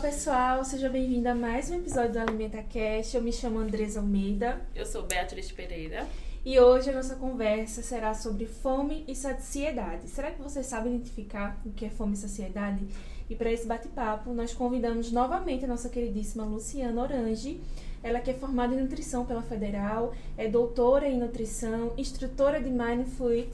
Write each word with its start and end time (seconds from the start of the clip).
Pessoal, 0.00 0.64
seja 0.64 0.88
bem-vindo 0.88 1.28
a 1.28 1.34
mais 1.34 1.70
um 1.70 1.74
episódio 1.74 2.12
do 2.12 2.20
Alimenta 2.20 2.62
Cast. 2.62 3.14
Eu 3.14 3.22
me 3.22 3.30
chamo 3.30 3.58
Andresa 3.58 4.00
Almeida. 4.00 4.58
Eu 4.74 4.86
sou 4.86 5.02
Beatriz 5.02 5.52
Pereira. 5.52 6.08
E 6.42 6.58
hoje 6.58 6.88
a 6.88 6.94
nossa 6.94 7.16
conversa 7.16 7.82
será 7.82 8.14
sobre 8.14 8.46
fome 8.46 9.04
e 9.06 9.14
saciedade. 9.14 10.08
Será 10.08 10.30
que 10.30 10.40
vocês 10.40 10.64
sabem 10.64 10.94
identificar 10.94 11.60
o 11.66 11.70
que 11.72 11.84
é 11.84 11.90
fome 11.90 12.14
e 12.14 12.16
saciedade? 12.16 12.82
E 13.28 13.34
para 13.34 13.52
esse 13.52 13.66
bate-papo, 13.66 14.32
nós 14.32 14.54
convidamos 14.54 15.12
novamente 15.12 15.66
a 15.66 15.68
nossa 15.68 15.90
queridíssima 15.90 16.44
Luciana 16.44 17.02
Orange. 17.02 17.60
Ela 18.02 18.20
que 18.20 18.30
é 18.30 18.34
formada 18.34 18.74
em 18.74 18.80
nutrição 18.80 19.26
pela 19.26 19.42
Federal, 19.42 20.14
é 20.38 20.48
doutora 20.48 21.06
em 21.06 21.18
nutrição, 21.18 21.92
instrutora 21.98 22.58
de 22.58 22.70
Mindful 22.70 23.44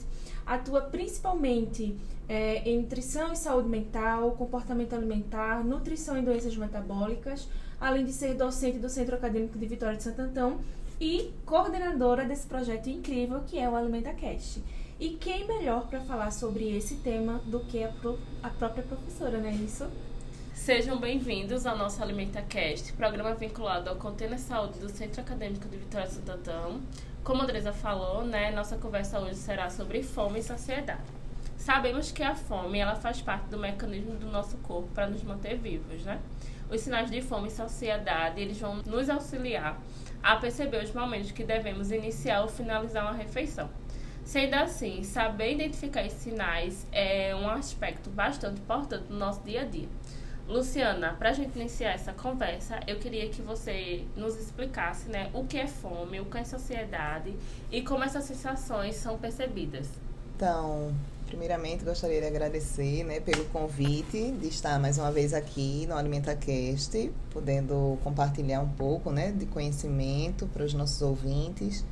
atua 0.47 0.81
principalmente 0.81 1.97
é, 2.27 2.69
em 2.69 2.81
nutrição 2.81 3.31
e 3.31 3.35
saúde 3.35 3.69
mental, 3.69 4.31
comportamento 4.31 4.93
alimentar, 4.93 5.63
nutrição 5.63 6.17
e 6.17 6.21
doenças 6.21 6.55
metabólicas, 6.57 7.47
além 7.79 8.03
de 8.05 8.11
ser 8.11 8.33
docente 8.33 8.79
do 8.79 8.89
Centro 8.89 9.15
Acadêmico 9.15 9.57
de 9.57 9.65
Vitória 9.65 9.95
de 9.95 10.03
Santo 10.03 10.21
Antão 10.21 10.59
e 10.99 11.31
coordenadora 11.45 12.25
desse 12.25 12.47
projeto 12.47 12.89
incrível 12.89 13.41
que 13.45 13.57
é 13.59 13.69
o 13.69 13.75
AlimentaCast. 13.75 14.61
E 14.99 15.09
quem 15.11 15.45
melhor 15.45 15.87
para 15.87 16.01
falar 16.01 16.31
sobre 16.31 16.75
esse 16.75 16.95
tema 16.95 17.39
do 17.45 17.59
que 17.59 17.83
a, 17.83 17.89
pro, 17.89 18.17
a 18.41 18.49
própria 18.49 18.83
professora, 18.83 19.37
não 19.37 19.47
é 19.47 19.53
isso? 19.53 19.87
Sejam 20.55 20.99
bem-vindos 20.99 21.67
ao 21.67 21.77
nosso 21.77 22.01
AlimentaCast, 22.01 22.93
programa 22.93 23.35
vinculado 23.35 23.91
ao 23.91 23.95
Container 23.95 24.39
Saúde 24.39 24.79
do 24.79 24.89
Centro 24.89 25.21
Acadêmico 25.21 25.69
de 25.69 25.77
Vitória 25.77 26.07
de 26.07 26.15
Santo 26.15 26.31
Antão. 26.31 26.81
Como 27.23 27.41
a 27.41 27.43
Andresa 27.43 27.71
falou, 27.71 28.25
né, 28.25 28.51
nossa 28.51 28.75
conversa 28.75 29.19
hoje 29.19 29.35
será 29.35 29.69
sobre 29.69 30.01
fome 30.01 30.39
e 30.39 30.43
saciedade. 30.43 31.16
Sabemos 31.57 32.11
que 32.11 32.23
a 32.23 32.35
fome 32.35 32.79
ela 32.79 32.95
faz 32.95 33.21
parte 33.21 33.49
do 33.49 33.57
mecanismo 33.57 34.15
do 34.15 34.27
nosso 34.27 34.57
corpo 34.57 34.87
para 34.93 35.07
nos 35.07 35.23
manter 35.23 35.57
vivos, 35.57 36.03
né? 36.03 36.19
Os 36.69 36.81
sinais 36.81 37.09
de 37.09 37.21
fome 37.21 37.47
e 37.47 37.51
saciedade, 37.51 38.39
eles 38.39 38.59
vão 38.59 38.77
nos 38.85 39.09
auxiliar 39.09 39.81
a 40.21 40.35
perceber 40.35 40.83
os 40.83 40.93
momentos 40.93 41.31
que 41.31 41.43
devemos 41.43 41.91
iniciar 41.91 42.41
ou 42.41 42.47
finalizar 42.47 43.03
uma 43.03 43.13
refeição. 43.13 43.69
Sendo 44.23 44.55
assim, 44.55 45.03
saber 45.03 45.53
identificar 45.53 46.05
esses 46.05 46.21
sinais 46.21 46.85
é 46.91 47.33
um 47.33 47.49
aspecto 47.49 48.09
bastante 48.09 48.59
importante 48.59 49.05
no 49.09 49.17
nosso 49.17 49.41
dia 49.43 49.61
a 49.61 49.65
dia. 49.65 49.87
Luciana, 50.47 51.13
para 51.13 51.29
a 51.29 51.33
gente 51.33 51.57
iniciar 51.57 51.91
essa 51.91 52.13
conversa, 52.13 52.79
eu 52.87 52.97
queria 52.99 53.29
que 53.29 53.41
você 53.41 54.05
nos 54.15 54.37
explicasse 54.37 55.09
né, 55.09 55.29
o 55.33 55.45
que 55.45 55.57
é 55.57 55.67
fome, 55.67 56.19
o 56.21 56.25
que 56.25 56.37
é 56.37 56.43
saciedade 56.43 57.35
e 57.71 57.81
como 57.81 58.03
essas 58.03 58.23
sensações 58.23 58.95
são 58.95 59.17
percebidas. 59.17 59.89
Então, 60.35 60.93
Primeiramente, 61.27 61.83
gostaria 61.83 62.21
de 62.21 62.27
agradecer 62.27 63.03
né, 63.03 63.19
pelo 63.19 63.43
convite 63.45 64.31
de 64.31 64.47
estar 64.47 64.79
mais 64.79 64.97
uma 64.97 65.11
vez 65.11 65.33
aqui 65.33 65.85
no 65.85 65.93
AlimentaCast, 65.93 67.11
podendo 67.31 67.99
compartilhar 68.01 68.61
um 68.61 68.69
pouco 68.69 69.11
né, 69.11 69.33
de 69.33 69.45
conhecimento 69.45 70.47
para 70.47 70.63
os 70.63 70.73
nossos 70.73 71.01
ouvintes. 71.01 71.83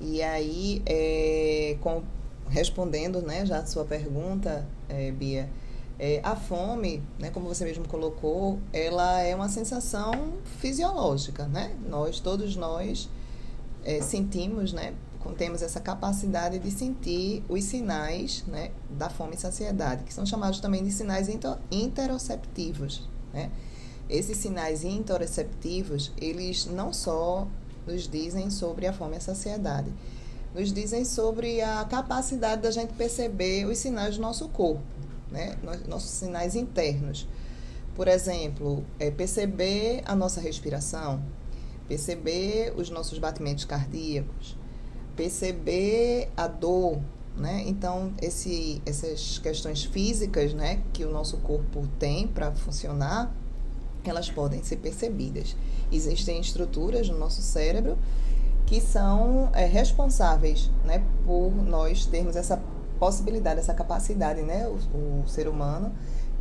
E 0.00 0.22
aí, 0.22 0.80
é, 0.86 1.76
com, 1.80 2.04
respondendo 2.48 3.20
né, 3.20 3.44
já 3.44 3.58
a 3.58 3.66
sua 3.66 3.84
pergunta, 3.84 4.64
é, 4.88 5.10
Bia, 5.10 5.48
é, 5.98 6.20
a 6.22 6.36
fome, 6.36 7.02
né, 7.18 7.30
como 7.30 7.48
você 7.48 7.64
mesmo 7.64 7.86
colocou, 7.88 8.60
ela 8.72 9.20
é 9.20 9.34
uma 9.34 9.48
sensação 9.48 10.34
fisiológica, 10.60 11.46
né? 11.48 11.76
Nós, 11.88 12.20
todos 12.20 12.54
nós, 12.54 13.10
é, 13.84 14.00
sentimos, 14.00 14.72
né, 14.72 14.94
temos 15.38 15.62
essa 15.62 15.80
capacidade 15.80 16.58
de 16.58 16.70
sentir 16.70 17.44
os 17.48 17.62
sinais 17.64 18.44
né, 18.48 18.72
da 18.90 19.08
fome 19.08 19.36
e 19.36 19.38
saciedade, 19.38 20.02
que 20.04 20.12
são 20.12 20.26
chamados 20.26 20.58
também 20.58 20.82
de 20.82 20.90
sinais 20.90 21.28
interoceptivos. 21.70 23.08
Né? 23.32 23.50
Esses 24.10 24.36
sinais 24.38 24.82
interoceptivos, 24.84 26.12
eles 26.20 26.66
não 26.66 26.92
só 26.92 27.46
nos 27.86 28.08
dizem 28.08 28.50
sobre 28.50 28.86
a 28.86 28.92
fome 28.92 29.14
e 29.14 29.18
a 29.18 29.20
saciedade, 29.20 29.92
nos 30.54 30.72
dizem 30.72 31.04
sobre 31.04 31.60
a 31.60 31.84
capacidade 31.84 32.62
da 32.62 32.70
gente 32.70 32.92
perceber 32.94 33.64
os 33.66 33.78
sinais 33.78 34.16
do 34.16 34.22
nosso 34.22 34.48
corpo, 34.48 34.82
né? 35.30 35.56
nossos 35.86 36.10
sinais 36.10 36.56
internos. 36.56 37.28
Por 37.94 38.08
exemplo, 38.08 38.84
é 38.98 39.10
perceber 39.10 40.02
a 40.04 40.14
nossa 40.14 40.40
respiração, 40.40 41.22
perceber 41.88 42.72
os 42.76 42.90
nossos 42.90 43.18
batimentos 43.18 43.64
cardíacos, 43.64 44.57
perceber 45.18 46.30
a 46.36 46.46
dor, 46.46 47.00
né? 47.36 47.64
Então, 47.66 48.12
esse, 48.22 48.80
essas 48.86 49.38
questões 49.38 49.82
físicas, 49.82 50.54
né, 50.54 50.80
que 50.92 51.04
o 51.04 51.10
nosso 51.10 51.38
corpo 51.38 51.88
tem 51.98 52.28
para 52.28 52.52
funcionar, 52.52 53.34
elas 54.04 54.30
podem 54.30 54.62
ser 54.62 54.76
percebidas. 54.76 55.56
Existem 55.90 56.40
estruturas 56.40 57.08
no 57.08 57.18
nosso 57.18 57.42
cérebro 57.42 57.98
que 58.64 58.80
são 58.80 59.50
é, 59.54 59.66
responsáveis, 59.66 60.70
né, 60.84 61.02
por 61.26 61.50
nós 61.64 62.06
termos 62.06 62.36
essa 62.36 62.62
possibilidade, 63.00 63.58
essa 63.58 63.74
capacidade, 63.74 64.42
né, 64.42 64.68
o, 64.68 65.24
o 65.24 65.28
ser 65.28 65.48
humano 65.48 65.92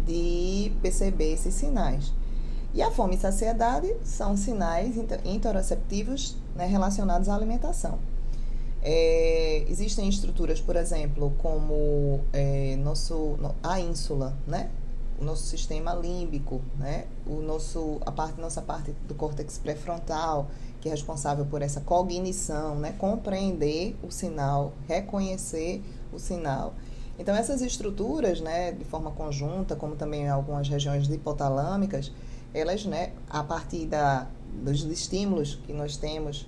de 0.06 0.72
perceber 0.84 1.34
esses 1.34 1.56
sinais. 1.56 2.14
E 2.76 2.82
a 2.84 2.92
fome 2.92 3.16
e 3.16 3.18
saciedade 3.18 3.92
são 4.04 4.38
sinais 4.38 4.96
interoceptivos 5.26 6.38
né, 6.56 6.68
relacionados 6.68 7.28
à 7.28 7.36
alimentação. 7.36 7.98
É, 8.82 9.66
existem 9.70 10.08
estruturas, 10.08 10.62
por 10.62 10.76
exemplo, 10.76 11.34
como 11.40 12.22
é, 12.32 12.76
nosso, 12.78 13.38
a 13.64 13.80
ínsula, 13.80 14.38
né? 14.46 14.70
o 15.20 15.24
nosso 15.24 15.44
sistema 15.44 15.94
límbico, 15.96 16.62
né? 16.78 17.06
o 17.26 17.42
nosso, 17.42 17.98
a 18.06 18.12
parte, 18.12 18.40
nossa 18.40 18.62
parte 18.62 18.92
do 19.08 19.16
córtex 19.16 19.58
pré-frontal, 19.58 20.50
que 20.80 20.88
é 20.88 20.92
responsável 20.92 21.46
por 21.46 21.62
essa 21.62 21.82
cognição, 21.82 22.76
né? 22.76 22.94
compreender 22.98 23.96
o 24.04 24.12
sinal, 24.12 24.74
reconhecer 24.88 25.84
o 26.14 26.20
sinal. 26.20 26.74
Então, 27.20 27.36
essas 27.36 27.62
estruturas, 27.62 28.40
né, 28.40 28.72
de 28.72 28.86
forma 28.86 29.10
conjunta, 29.12 29.76
como 29.76 29.96
também 29.96 30.30
algumas 30.30 30.70
regiões 30.70 31.10
hipotalâmicas, 31.10 32.12
elas, 32.54 32.86
né, 32.86 33.14
a 33.28 33.44
partir 33.44 33.88
da, 33.88 34.28
dos 34.64 34.84
estímulos 34.84 35.56
que 35.66 35.74
nós 35.74 35.98
temos 35.98 36.48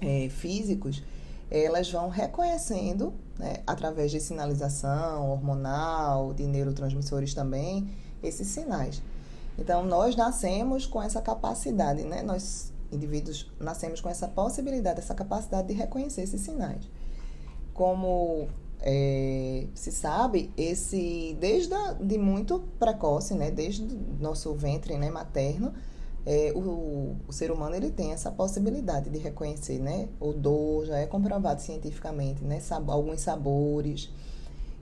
é, 0.00 0.28
físicos, 0.28 1.02
elas 1.50 1.90
vão 1.90 2.08
reconhecendo, 2.08 3.12
né, 3.38 3.56
através 3.66 4.10
de 4.10 4.20
sinalização 4.20 5.30
hormonal, 5.30 6.32
de 6.32 6.46
neurotransmissores 6.46 7.34
também, 7.34 7.90
esses 8.22 8.46
sinais. 8.46 9.02
Então, 9.58 9.84
nós 9.84 10.16
nascemos 10.16 10.86
com 10.86 11.02
essa 11.02 11.20
capacidade, 11.20 12.02
né? 12.04 12.22
Nós, 12.22 12.72
indivíduos, 12.90 13.50
nascemos 13.58 14.00
com 14.00 14.08
essa 14.08 14.28
possibilidade, 14.28 15.00
essa 15.00 15.14
capacidade 15.14 15.68
de 15.68 15.74
reconhecer 15.74 16.22
esses 16.22 16.40
sinais. 16.40 16.88
Como 17.74 18.48
é, 18.80 19.66
se 19.74 19.92
sabe, 19.92 20.50
esse 20.56 21.36
desde 21.38 21.74
a, 21.74 21.92
de 21.92 22.16
muito 22.16 22.60
precoce, 22.78 23.34
né? 23.34 23.50
Desde 23.50 23.84
nosso 24.18 24.54
ventre 24.54 24.96
né, 24.96 25.10
materno, 25.10 25.74
é, 26.26 26.52
o, 26.54 27.16
o, 27.26 27.32
ser 27.32 27.50
humano 27.50 27.74
ele 27.74 27.90
tem 27.90 28.12
essa 28.12 28.30
possibilidade 28.30 29.08
de 29.08 29.18
reconhecer, 29.18 29.78
né? 29.78 30.08
Odor 30.20 30.84
já 30.84 30.98
é 30.98 31.06
comprovado 31.06 31.60
cientificamente, 31.62 32.44
né? 32.44 32.60
Sab 32.60 32.90
alguns 32.90 33.22
sabores. 33.22 34.10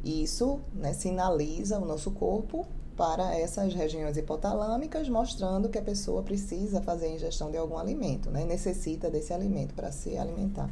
Isso 0.05 0.61
né, 0.75 0.93
sinaliza 0.93 1.79
o 1.79 1.85
nosso 1.85 2.11
corpo 2.11 2.67
para 2.97 3.37
essas 3.37 3.73
regiões 3.75 4.17
hipotalâmicas, 4.17 5.09
mostrando 5.09 5.69
que 5.69 5.79
a 5.79 5.83
pessoa 5.83 6.23
precisa 6.23 6.81
fazer 6.83 7.07
a 7.07 7.11
ingestão 7.11 7.51
de 7.51 7.57
algum 7.57 7.79
alimento, 7.79 8.31
né? 8.31 8.45
Necessita 8.45 9.09
desse 9.09 9.33
alimento 9.33 9.75
para 9.75 9.93
se 9.93 10.17
alimentar. 10.17 10.69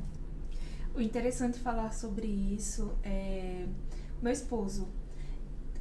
O 0.94 1.00
interessante 1.00 1.58
falar 1.58 1.92
sobre 1.92 2.26
isso 2.26 2.90
é 3.04 3.66
meu 4.20 4.32
esposo 4.32 4.88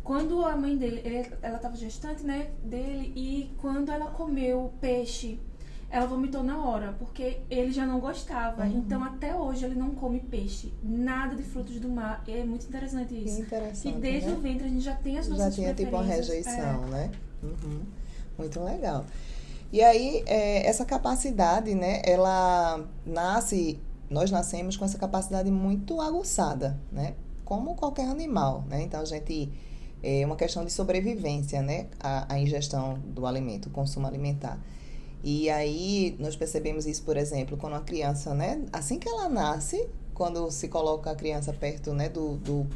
quando 0.06 0.46
a 0.46 0.56
mãe 0.56 0.78
dele, 0.78 1.02
ele, 1.04 1.28
ela 1.42 1.56
estava 1.56 1.75
gestante, 1.75 2.24
né, 2.24 2.52
dele, 2.63 3.12
e 3.16 3.52
quando 3.57 3.92
ela 3.92 4.12
comeu 4.12 4.72
peixe, 4.80 5.40
ela 5.90 6.06
vomitou 6.06 6.44
na 6.44 6.63
hora, 6.63 6.94
porque 7.00 7.40
ele 7.50 7.72
já 7.72 7.88
não 7.88 8.00
gostava. 8.00 8.66
Uhum. 8.66 8.78
Então, 8.78 9.04
até 9.04 9.36
hoje, 9.36 9.66
ele 9.66 9.74
não 9.74 9.96
come 9.96 10.19
peixe, 10.19 10.72
nada 10.84 11.36
de 11.36 11.42
frutos 11.42 11.80
do 11.80 11.90
mar. 11.90 12.24
E 12.28 12.34
é 12.34 12.44
muito 12.44 12.68
interessante 12.68 13.16
Que 13.16 13.16
isso. 13.16 13.42
interessante. 13.42 13.98
E 13.98 14.00
desde 14.00 14.30
né? 14.30 14.36
o 14.36 14.42
ventre 14.42 14.68
a 14.68 14.69
gente 14.69 14.84
já 14.84 14.94
tem 14.94 15.18
as 15.18 15.25
já 15.25 15.31
nossas 15.31 15.56
tinha 15.56 15.74
tipo 15.74 15.96
uma 15.96 16.04
rejeição, 16.04 16.86
né? 16.86 17.10
Uhum. 17.42 17.81
Muito 18.38 18.60
legal. 18.63 19.06
E 19.74 19.81
aí, 19.81 20.24
é, 20.28 20.68
essa 20.68 20.86
capacidade, 20.86 21.74
né, 21.74 22.04
ela 22.06 22.86
nasce, 23.04 23.80
nós 24.08 24.30
nascemos 24.30 24.78
com 24.78 24.86
essa 24.86 25.00
capacidade 25.00 25.50
muito 25.50 26.00
aguçada, 26.00 26.80
né? 26.92 27.16
Como 27.44 27.74
qualquer 27.74 28.08
animal, 28.08 28.63
né? 28.69 28.84
Então, 28.84 29.01
a 29.01 29.06
gente, 29.06 29.51
é 30.06 30.24
uma 30.24 30.36
questão 30.36 30.63
de 30.63 30.72
sobrevivência, 30.72 31.63
né? 31.63 31.88
A, 32.00 32.36
a 32.36 32.40
ingestão 32.40 33.00
do 33.07 33.25
alimento, 33.25 33.69
o 33.69 33.72
consumo 33.72 34.06
alimentar. 34.06 34.60
E 35.24 35.50
aí, 35.50 36.16
nós 36.19 36.36
percebemos 36.36 36.86
isso, 36.86 37.02
por 37.02 37.18
exemplo, 37.18 37.57
quando 37.57 37.74
uma 37.74 37.81
criança, 37.81 38.36
né, 38.36 38.63
assim 38.72 39.00
que 39.00 39.10
ela 39.10 39.28
nasce, 39.28 39.90
quando 40.13 40.52
se 40.52 40.68
coloca 40.68 41.10
a 41.10 41.16
criança 41.16 41.52
perto, 41.52 41.92
né, 41.92 42.07
do, 42.07 42.38
do 42.38 42.68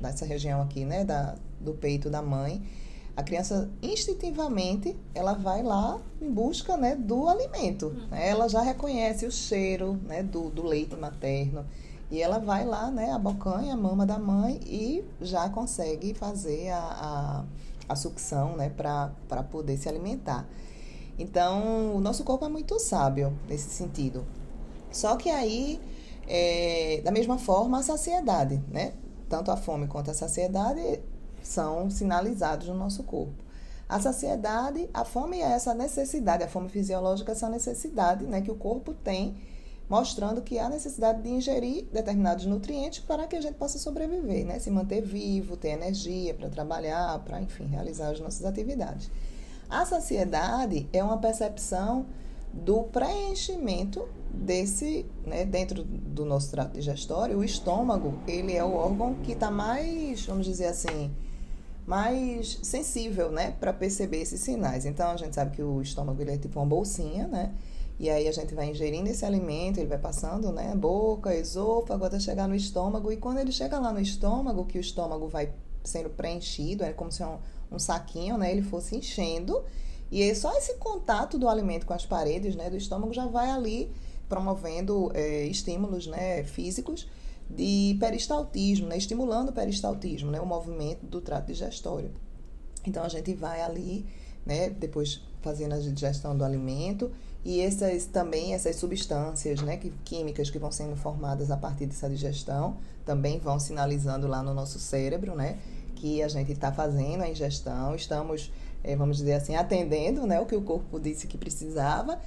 dessa 0.00 0.24
região 0.24 0.62
aqui, 0.62 0.86
né, 0.86 1.04
da, 1.04 1.36
do 1.60 1.74
peito 1.74 2.08
da 2.08 2.22
mãe, 2.22 2.62
a 3.14 3.22
criança 3.22 3.68
instintivamente 3.82 4.96
ela 5.14 5.34
vai 5.34 5.62
lá 5.62 6.00
em 6.22 6.30
busca 6.30 6.78
né, 6.78 6.96
do 6.96 7.28
alimento. 7.28 7.90
Né? 8.10 8.30
Ela 8.30 8.48
já 8.48 8.62
reconhece 8.62 9.26
o 9.26 9.30
cheiro 9.30 10.00
né, 10.06 10.22
do, 10.22 10.48
do 10.48 10.64
leite 10.64 10.96
materno 10.96 11.66
e 12.10 12.20
ela 12.20 12.38
vai 12.38 12.64
lá, 12.64 12.90
né, 12.90 13.12
abocanha 13.12 13.74
a 13.74 13.76
mama 13.76 14.04
da 14.04 14.18
mãe 14.18 14.60
e 14.66 15.04
já 15.20 15.48
consegue 15.48 16.12
fazer 16.12 16.70
a, 16.70 16.78
a, 16.78 17.44
a 17.88 17.96
sucção 17.96 18.56
né, 18.56 18.68
para 18.70 19.42
poder 19.50 19.76
se 19.76 19.88
alimentar. 19.88 20.46
Então, 21.18 21.94
o 21.94 22.00
nosso 22.00 22.24
corpo 22.24 22.44
é 22.44 22.48
muito 22.48 22.78
sábio 22.78 23.32
nesse 23.48 23.70
sentido. 23.70 24.24
Só 24.90 25.16
que 25.16 25.28
aí, 25.28 25.80
é, 26.26 27.00
da 27.04 27.10
mesma 27.10 27.38
forma, 27.38 27.78
a 27.78 27.82
saciedade, 27.82 28.60
né? 28.68 28.94
Tanto 29.28 29.50
a 29.50 29.56
fome 29.56 29.86
quanto 29.86 30.10
a 30.10 30.14
saciedade 30.14 31.00
são 31.42 31.90
sinalizados 31.90 32.68
no 32.68 32.74
nosso 32.74 33.02
corpo. 33.04 33.44
A 33.88 34.00
saciedade, 34.00 34.88
a 34.94 35.04
fome 35.04 35.40
é 35.40 35.52
essa 35.52 35.74
necessidade, 35.74 36.42
a 36.42 36.48
fome 36.48 36.68
fisiológica 36.68 37.32
é 37.32 37.34
essa 37.34 37.48
necessidade 37.48 38.24
né, 38.24 38.40
que 38.40 38.50
o 38.50 38.54
corpo 38.54 38.94
tem, 38.94 39.36
mostrando 39.90 40.40
que 40.40 40.56
há 40.56 40.68
necessidade 40.68 41.20
de 41.20 41.28
ingerir 41.28 41.84
determinados 41.92 42.46
nutrientes 42.46 43.00
para 43.00 43.26
que 43.26 43.34
a 43.34 43.40
gente 43.40 43.54
possa 43.54 43.76
sobreviver, 43.76 44.46
né? 44.46 44.60
se 44.60 44.70
manter 44.70 45.02
vivo, 45.02 45.56
ter 45.56 45.70
energia 45.70 46.32
para 46.32 46.48
trabalhar, 46.48 47.18
para, 47.24 47.40
enfim, 47.42 47.66
realizar 47.66 48.10
as 48.10 48.20
nossas 48.20 48.44
atividades. 48.46 49.10
A 49.68 49.84
saciedade 49.84 50.88
é 50.92 51.02
uma 51.02 51.18
percepção 51.18 52.06
do 52.52 52.84
preenchimento 52.84 54.08
desse, 54.32 55.06
né, 55.26 55.44
dentro 55.44 55.82
do 55.82 56.24
nosso 56.24 56.50
trato 56.50 56.72
digestório, 56.72 57.38
o 57.38 57.44
estômago, 57.44 58.14
ele 58.26 58.54
é 58.54 58.64
o 58.64 58.72
órgão 58.72 59.14
que 59.14 59.32
está 59.32 59.50
mais, 59.50 60.24
vamos 60.24 60.46
dizer 60.46 60.66
assim, 60.66 61.10
mais 61.84 62.58
sensível, 62.62 63.30
né, 63.30 63.52
para 63.58 63.72
perceber 63.72 64.22
esses 64.22 64.40
sinais. 64.40 64.86
Então 64.86 65.10
a 65.10 65.16
gente 65.16 65.34
sabe 65.34 65.56
que 65.56 65.62
o 65.62 65.80
estômago 65.80 66.20
ele 66.22 66.32
é 66.32 66.38
tipo 66.38 66.58
uma 66.60 66.66
bolsinha, 66.66 67.26
né? 67.26 67.52
E 68.00 68.08
aí 68.08 68.26
a 68.26 68.32
gente 68.32 68.54
vai 68.54 68.70
ingerindo 68.70 69.10
esse 69.10 69.26
alimento, 69.26 69.78
ele 69.78 69.86
vai 69.86 69.98
passando, 69.98 70.50
né, 70.50 70.74
boca, 70.74 71.36
esôfago, 71.36 72.02
até 72.02 72.18
chegar 72.18 72.48
no 72.48 72.54
estômago. 72.54 73.12
E 73.12 73.18
quando 73.18 73.40
ele 73.40 73.52
chega 73.52 73.78
lá 73.78 73.92
no 73.92 74.00
estômago, 74.00 74.64
que 74.64 74.78
o 74.78 74.80
estômago 74.80 75.28
vai 75.28 75.52
sendo 75.84 76.08
preenchido, 76.08 76.82
é 76.82 76.94
como 76.94 77.12
se 77.12 77.22
um, 77.22 77.36
um 77.70 77.78
saquinho, 77.78 78.38
né, 78.38 78.50
ele 78.50 78.62
fosse 78.62 78.96
enchendo. 78.96 79.62
E 80.10 80.22
aí, 80.22 80.34
só 80.34 80.56
esse 80.56 80.76
contato 80.76 81.36
do 81.36 81.46
alimento 81.46 81.84
com 81.84 81.92
as 81.92 82.06
paredes, 82.06 82.56
né, 82.56 82.70
do 82.70 82.76
estômago 82.78 83.12
já 83.12 83.26
vai 83.26 83.50
ali 83.50 83.92
promovendo 84.30 85.12
é, 85.12 85.44
estímulos, 85.44 86.06
né, 86.06 86.42
físicos 86.42 87.06
de 87.50 87.98
peristaltismo, 88.00 88.86
né, 88.86 88.96
estimulando 88.96 89.50
o 89.50 89.52
peristaltismo, 89.52 90.30
né, 90.30 90.40
o 90.40 90.46
movimento 90.46 91.04
do 91.04 91.20
trato 91.20 91.48
digestório. 91.48 92.10
Então 92.86 93.04
a 93.04 93.10
gente 93.10 93.34
vai 93.34 93.60
ali, 93.60 94.06
né, 94.46 94.70
depois 94.70 95.20
fazendo 95.42 95.74
a 95.74 95.78
digestão 95.78 96.34
do 96.34 96.42
alimento 96.42 97.10
e 97.44 97.60
essas 97.60 98.06
também 98.06 98.54
essas 98.54 98.76
substâncias, 98.76 99.62
né, 99.62 99.76
que, 99.76 99.90
químicas 100.04 100.50
que 100.50 100.58
vão 100.58 100.70
sendo 100.70 100.96
formadas 100.96 101.50
a 101.50 101.56
partir 101.56 101.86
dessa 101.86 102.08
digestão 102.08 102.76
também 103.04 103.38
vão 103.38 103.58
sinalizando 103.58 104.26
lá 104.26 104.42
no 104.42 104.52
nosso 104.52 104.78
cérebro, 104.78 105.34
né, 105.34 105.58
que 105.96 106.22
a 106.22 106.28
gente 106.28 106.52
está 106.52 106.72
fazendo 106.72 107.22
a 107.22 107.28
ingestão, 107.28 107.94
estamos, 107.94 108.52
é, 108.84 108.94
vamos 108.94 109.16
dizer 109.16 109.34
assim, 109.34 109.56
atendendo, 109.56 110.26
né, 110.26 110.40
o 110.40 110.46
que 110.46 110.56
o 110.56 110.62
corpo 110.62 111.00
disse 111.00 111.26
que 111.26 111.38
precisava 111.38 112.18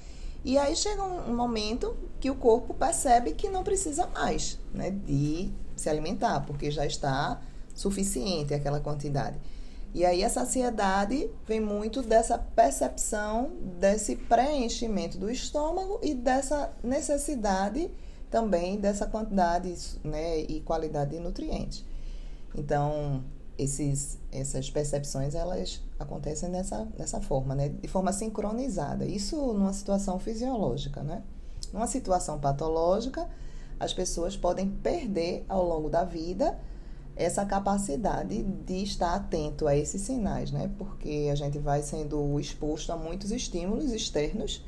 e 0.44 0.58
aí 0.58 0.76
chega 0.76 1.02
um 1.02 1.34
momento 1.34 1.96
que 2.20 2.30
o 2.30 2.34
corpo 2.34 2.74
percebe 2.74 3.32
que 3.32 3.48
não 3.48 3.64
precisa 3.64 4.06
mais 4.08 4.58
né, 4.74 4.90
de 4.90 5.50
se 5.74 5.88
alimentar, 5.88 6.40
porque 6.40 6.70
já 6.70 6.84
está 6.84 7.40
suficiente 7.74 8.52
aquela 8.52 8.78
quantidade. 8.78 9.38
E 9.94 10.04
aí 10.04 10.24
a 10.24 10.28
saciedade 10.28 11.30
vem 11.46 11.60
muito 11.60 12.02
dessa 12.02 12.36
percepção 12.36 13.52
desse 13.78 14.16
preenchimento 14.16 15.16
do 15.16 15.30
estômago 15.30 16.00
e 16.02 16.14
dessa 16.14 16.72
necessidade 16.82 17.88
também 18.28 18.80
dessa 18.80 19.06
quantidade 19.06 19.72
né, 20.02 20.40
e 20.40 20.60
qualidade 20.62 21.12
de 21.12 21.20
nutrientes. 21.20 21.84
Então, 22.52 23.22
esses, 23.56 24.18
essas 24.32 24.68
percepções 24.68 25.36
elas 25.36 25.80
acontecem 26.00 26.50
dessa, 26.50 26.84
dessa 26.96 27.20
forma, 27.20 27.54
né? 27.54 27.68
de 27.68 27.86
forma 27.86 28.12
sincronizada. 28.12 29.06
Isso 29.06 29.36
numa 29.52 29.72
situação 29.72 30.18
fisiológica. 30.18 31.04
Né? 31.04 31.22
Numa 31.72 31.86
situação 31.86 32.40
patológica, 32.40 33.28
as 33.78 33.94
pessoas 33.94 34.36
podem 34.36 34.68
perder 34.68 35.44
ao 35.48 35.64
longo 35.64 35.88
da 35.88 36.02
vida 36.02 36.58
essa 37.16 37.44
capacidade 37.44 38.42
de 38.42 38.82
estar 38.82 39.14
atento 39.14 39.68
a 39.68 39.76
esses 39.76 40.02
sinais, 40.02 40.50
né? 40.50 40.70
Porque 40.76 41.28
a 41.30 41.34
gente 41.34 41.58
vai 41.58 41.82
sendo 41.82 42.38
exposto 42.40 42.90
a 42.90 42.96
muitos 42.96 43.30
estímulos 43.30 43.92
externos, 43.92 44.64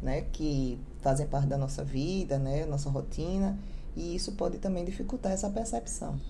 né? 0.00 0.22
Que 0.32 0.78
fazem 1.00 1.26
parte 1.26 1.48
da 1.48 1.58
nossa 1.58 1.82
vida, 1.82 2.38
né? 2.38 2.64
Nossa 2.64 2.88
rotina, 2.88 3.58
e 3.96 4.14
isso 4.14 4.32
pode 4.32 4.58
também 4.58 4.84
dificultar 4.84 5.32
essa 5.32 5.50
percepção. 5.50 6.20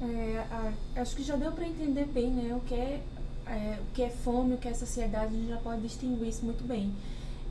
É, 0.00 1.00
acho 1.00 1.16
que 1.16 1.22
já 1.22 1.36
deu 1.36 1.52
para 1.52 1.66
entender 1.66 2.06
bem, 2.06 2.30
né? 2.30 2.54
O 2.54 2.60
que 2.60 2.74
é, 2.74 3.02
é, 3.46 3.78
o 3.80 3.92
que 3.94 4.02
é 4.02 4.10
fome, 4.10 4.54
o 4.54 4.58
que 4.58 4.68
é 4.68 4.72
saciedade, 4.72 5.34
a 5.34 5.38
gente 5.38 5.48
já 5.48 5.58
pode 5.58 5.82
distinguir 5.82 6.28
isso 6.28 6.44
muito 6.44 6.66
bem. 6.66 6.94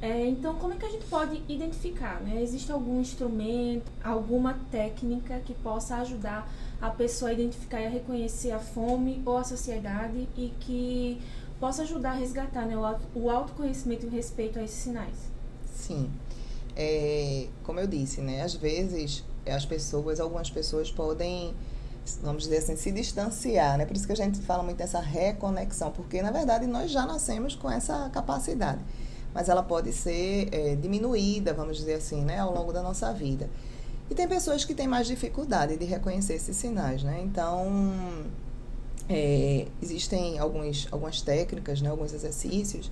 É, 0.02 0.28
então, 0.28 0.56
como 0.56 0.74
é 0.74 0.78
que 0.78 0.86
a 0.86 0.90
gente 0.90 1.06
pode 1.08 1.42
identificar? 1.50 2.22
Né? 2.22 2.42
Existe 2.42 2.72
algum 2.72 3.02
instrumento, 3.02 3.92
alguma 4.04 4.54
técnica 4.72 5.40
que 5.40 5.56
possa 5.56 5.98
ajudar 5.98 6.48
a 6.82 6.90
pessoa 6.90 7.32
a 7.32 7.34
identificar 7.34 7.82
e 7.82 7.88
a 7.88 7.90
reconhecer 7.90 8.52
a 8.52 8.60
fome 8.60 9.22
ou 9.26 9.38
a 9.38 9.44
saciedade 9.44 10.28
e 10.38 10.54
que 10.60 11.22
possa 11.60 11.84
ajudar 11.84 12.12
a 12.12 12.16
resgatar 12.16 12.66
né, 12.66 12.76
o 13.16 13.30
autoconhecimento 13.30 14.06
e 14.06 14.10
o 14.10 14.12
respeito 14.12 14.60
a 14.60 14.64
esses 14.64 14.78
sinais? 14.78 15.16
Sim. 15.76 16.10
É, 16.76 17.48
como 17.64 17.80
eu 17.80 17.88
disse, 17.88 18.22
né, 18.22 18.44
às 18.44 18.54
vezes 18.54 19.24
as 19.46 19.66
pessoas, 19.66 20.20
algumas 20.20 20.50
pessoas 20.50 20.92
podem, 20.92 21.56
vamos 22.22 22.44
dizer 22.44 22.58
assim, 22.58 22.76
se 22.76 22.92
distanciar, 22.92 23.78
né? 23.78 23.86
Por 23.86 23.96
isso 23.96 24.06
que 24.06 24.12
a 24.12 24.16
gente 24.16 24.40
fala 24.42 24.62
muito 24.62 24.78
dessa 24.78 25.00
reconexão, 25.00 25.92
porque 25.92 26.22
na 26.22 26.30
verdade 26.30 26.68
nós 26.68 26.92
já 26.92 27.06
nascemos 27.06 27.56
com 27.56 27.72
essa 27.72 28.10
capacidade 28.12 28.82
mas 29.38 29.50
ela 29.50 29.62
pode 29.62 29.94
ser 29.94 30.50
é, 30.52 30.76
diminuída, 30.76 31.54
vamos 31.54 31.78
dizer 31.78 31.94
assim, 31.94 32.24
né, 32.24 32.40
ao 32.40 32.52
longo 32.52 32.74
da 32.74 32.82
nossa 32.82 33.14
vida. 33.14 33.48
E 34.10 34.16
tem 34.16 34.28
pessoas 34.28 34.64
que 34.64 34.74
têm 34.74 34.88
mais 34.88 35.08
dificuldade 35.08 35.78
de 35.78 35.86
reconhecer 35.86 36.36
esses 36.36 36.56
sinais, 36.56 37.04
né? 37.04 37.22
Então, 37.24 38.26
é, 39.10 39.68
existem 39.82 40.40
alguns, 40.40 40.88
algumas 40.92 41.22
técnicas, 41.22 41.82
né, 41.82 41.90
alguns 41.90 42.14
exercícios 42.14 42.92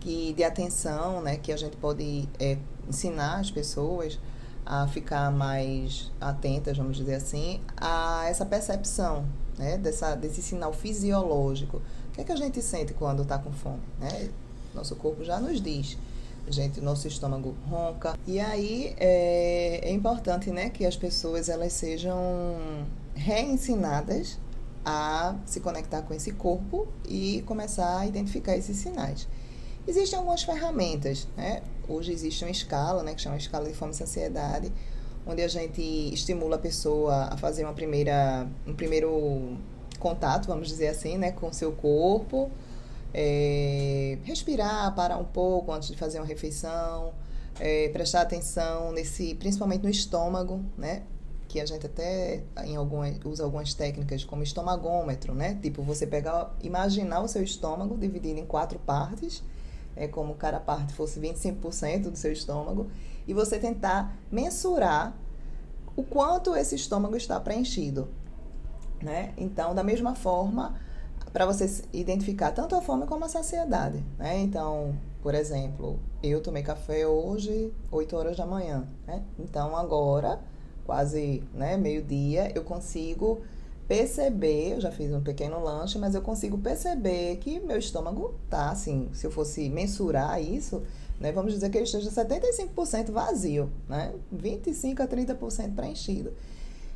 que, 0.00 0.32
de 0.32 0.44
atenção, 0.44 1.22
né, 1.22 1.36
que 1.36 1.52
a 1.52 1.56
gente 1.56 1.76
pode 1.76 2.28
é, 2.38 2.58
ensinar 2.88 3.40
as 3.40 3.50
pessoas 3.50 4.18
a 4.66 4.86
ficar 4.88 5.30
mais 5.30 6.10
atentas, 6.20 6.76
vamos 6.76 6.96
dizer 6.96 7.14
assim, 7.14 7.60
a 7.76 8.24
essa 8.28 8.46
percepção, 8.46 9.26
né, 9.58 9.76
dessa, 9.76 10.14
desse 10.14 10.42
sinal 10.42 10.72
fisiológico. 10.72 11.78
O 12.08 12.12
que 12.12 12.20
é 12.20 12.24
que 12.24 12.32
a 12.32 12.36
gente 12.36 12.62
sente 12.62 12.94
quando 12.94 13.22
está 13.22 13.38
com 13.38 13.52
fome, 13.52 13.82
né? 13.98 14.30
Nosso 14.74 14.96
corpo 14.96 15.24
já 15.24 15.38
nos 15.38 15.60
diz. 15.60 15.98
Gente, 16.48 16.80
nosso 16.80 17.08
estômago 17.08 17.54
ronca. 17.68 18.18
E 18.26 18.38
aí 18.38 18.94
é, 18.98 19.80
é 19.82 19.90
importante, 19.90 20.50
né, 20.50 20.70
que 20.70 20.84
as 20.84 20.96
pessoas 20.96 21.48
elas 21.48 21.72
sejam 21.72 22.16
reensinadas 23.14 24.38
a 24.84 25.36
se 25.46 25.60
conectar 25.60 26.02
com 26.02 26.12
esse 26.12 26.32
corpo 26.32 26.86
e 27.08 27.42
começar 27.46 28.00
a 28.00 28.06
identificar 28.06 28.56
esses 28.56 28.76
sinais. 28.76 29.26
Existem 29.86 30.18
algumas 30.18 30.42
ferramentas, 30.42 31.26
né? 31.36 31.62
Hoje 31.88 32.12
existe 32.12 32.44
uma 32.44 32.50
escala, 32.50 33.02
né, 33.02 33.14
que 33.14 33.20
chama 33.20 33.36
escala 33.36 33.68
de 33.68 33.74
fome 33.74 33.92
e 33.92 33.94
saciedade, 33.94 34.72
onde 35.26 35.42
a 35.42 35.48
gente 35.48 35.82
estimula 36.12 36.56
a 36.56 36.58
pessoa 36.58 37.28
a 37.30 37.36
fazer 37.36 37.64
uma 37.64 37.72
primeira, 37.72 38.46
um 38.66 38.74
primeiro 38.74 39.56
contato, 39.98 40.46
vamos 40.46 40.68
dizer 40.68 40.88
assim, 40.88 41.16
né, 41.16 41.32
com 41.32 41.50
seu 41.52 41.72
corpo, 41.72 42.50
é, 43.14 44.18
respirar, 44.24 44.92
parar 44.96 45.18
um 45.18 45.24
pouco 45.24 45.72
antes 45.72 45.88
de 45.88 45.96
fazer 45.96 46.18
uma 46.18 46.26
refeição, 46.26 47.14
é, 47.60 47.88
prestar 47.90 48.22
atenção 48.22 48.90
nesse, 48.90 49.36
principalmente 49.36 49.84
no 49.84 49.88
estômago, 49.88 50.60
né? 50.76 51.04
Que 51.46 51.60
a 51.60 51.66
gente 51.66 51.86
até 51.86 52.42
em 52.64 52.74
algumas, 52.74 53.16
usa 53.24 53.44
algumas 53.44 53.72
técnicas 53.72 54.24
como 54.24 54.42
estomagômetro, 54.42 55.32
né? 55.32 55.56
Tipo, 55.62 55.82
você 55.82 56.04
pegar, 56.04 56.52
imaginar 56.60 57.20
o 57.20 57.28
seu 57.28 57.44
estômago 57.44 57.96
dividido 57.96 58.40
em 58.40 58.44
quatro 58.44 58.80
partes, 58.80 59.44
é 59.94 60.08
como 60.08 60.34
cada 60.34 60.58
parte 60.58 60.92
fosse 60.92 61.20
25% 61.20 62.10
do 62.10 62.16
seu 62.16 62.32
estômago, 62.32 62.90
e 63.28 63.32
você 63.32 63.60
tentar 63.60 64.18
mensurar 64.30 65.16
o 65.94 66.02
quanto 66.02 66.56
esse 66.56 66.74
estômago 66.74 67.16
está 67.16 67.38
preenchido, 67.38 68.08
né? 69.00 69.32
Então, 69.36 69.72
da 69.72 69.84
mesma 69.84 70.16
forma, 70.16 70.74
para 71.34 71.44
você 71.44 71.82
identificar 71.92 72.52
tanto 72.52 72.76
a 72.76 72.80
fome 72.80 73.06
como 73.06 73.24
a 73.24 73.28
saciedade, 73.28 74.04
né? 74.16 74.38
Então, 74.38 74.94
por 75.20 75.34
exemplo, 75.34 75.98
eu 76.22 76.40
tomei 76.40 76.62
café 76.62 77.04
hoje 77.08 77.74
8 77.90 78.16
horas 78.16 78.36
da 78.36 78.46
manhã, 78.46 78.86
né? 79.04 79.20
Então, 79.36 79.76
agora, 79.76 80.38
quase, 80.86 81.42
né, 81.52 81.76
meio-dia, 81.76 82.52
eu 82.54 82.62
consigo 82.62 83.40
perceber, 83.88 84.74
eu 84.74 84.80
já 84.80 84.92
fiz 84.92 85.12
um 85.12 85.20
pequeno 85.20 85.60
lanche, 85.60 85.98
mas 85.98 86.14
eu 86.14 86.22
consigo 86.22 86.56
perceber 86.56 87.36
que 87.38 87.58
meu 87.58 87.78
estômago 87.78 88.32
tá 88.48 88.70
assim, 88.70 89.10
se 89.12 89.26
eu 89.26 89.30
fosse 89.32 89.68
mensurar 89.68 90.40
isso, 90.40 90.84
né, 91.18 91.32
vamos 91.32 91.52
dizer 91.52 91.68
que 91.68 91.78
ele 91.78 91.84
esteja 91.84 92.10
75% 92.10 93.10
vazio, 93.10 93.72
né? 93.88 94.14
25 94.30 95.02
a 95.02 95.08
30% 95.08 95.74
preenchido. 95.74 96.32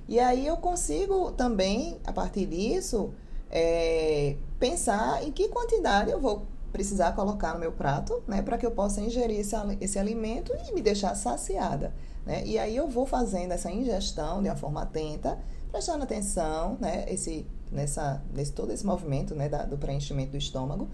E 0.07 0.21
aí 0.21 0.47
eu 0.47 0.57
consigo 0.59 1.33
também, 1.33 1.99
a 2.07 2.13
partir 2.13 2.47
disso, 2.47 3.13
é, 3.51 4.37
pensar 4.59 5.25
em 5.25 5.33
que 5.33 5.49
quantidade 5.49 6.11
eu 6.11 6.21
vou 6.21 6.47
precisar 6.73 7.13
colocar 7.13 7.55
no 7.55 7.61
meu 7.61 7.73
prato, 7.73 8.23
né, 8.27 8.43
para 8.43 8.59
que 8.59 8.67
eu 8.67 8.71
possa 8.71 9.01
ingerir 9.01 9.41
esse, 9.41 9.55
esse 9.81 9.99
alimento 9.99 10.53
e 10.69 10.73
me 10.73 10.83
deixar 10.83 11.15
saciada, 11.15 11.95
né? 12.27 12.43
E 12.45 12.59
aí 12.59 12.77
eu 12.77 12.87
vou 12.89 13.07
fazendo 13.07 13.53
essa 13.53 13.71
ingestão 13.71 14.43
de 14.43 14.49
uma 14.49 14.57
forma 14.57 14.83
atenta, 14.83 15.39
prestando 15.73 16.05
atenção, 16.05 16.77
né, 16.79 17.07
esse, 17.09 17.47
nessa, 17.73 18.23
nesse 18.35 18.53
todo 18.53 18.71
esse 18.71 18.85
movimento, 18.85 19.35
né, 19.35 19.49
da, 19.49 19.65
do 19.65 19.79
preenchimento 19.79 20.33
do 20.33 20.37
estômago, 20.37 20.89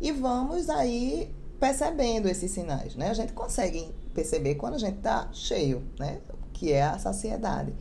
e 0.00 0.10
vamos 0.10 0.70
aí 0.70 1.34
percebendo 1.60 2.28
esses 2.28 2.50
sinais, 2.50 2.96
né? 2.96 3.10
A 3.10 3.14
gente 3.14 3.32
consegue 3.32 3.94
perceber 4.12 4.56
quando 4.56 4.74
a 4.74 4.78
gente 4.78 4.96
está 4.96 5.28
cheio, 5.32 5.84
né, 5.98 6.20
que 6.52 6.72
é 6.72 6.82
a 6.82 6.98
saciedade. 6.98 7.74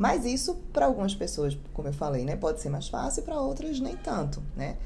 Mas 0.00 0.24
isso, 0.24 0.54
para 0.72 0.86
algumas 0.86 1.14
pessoas, 1.14 1.58
como 1.74 1.86
eu 1.86 1.92
falei, 1.92 2.24
né, 2.24 2.34
pode 2.34 2.58
ser 2.58 2.70
mais 2.70 2.88
fácil, 2.88 3.22
para 3.22 3.38
outras 3.38 3.78
nem 3.80 3.94
tanto, 3.98 4.42
né? 4.56 4.78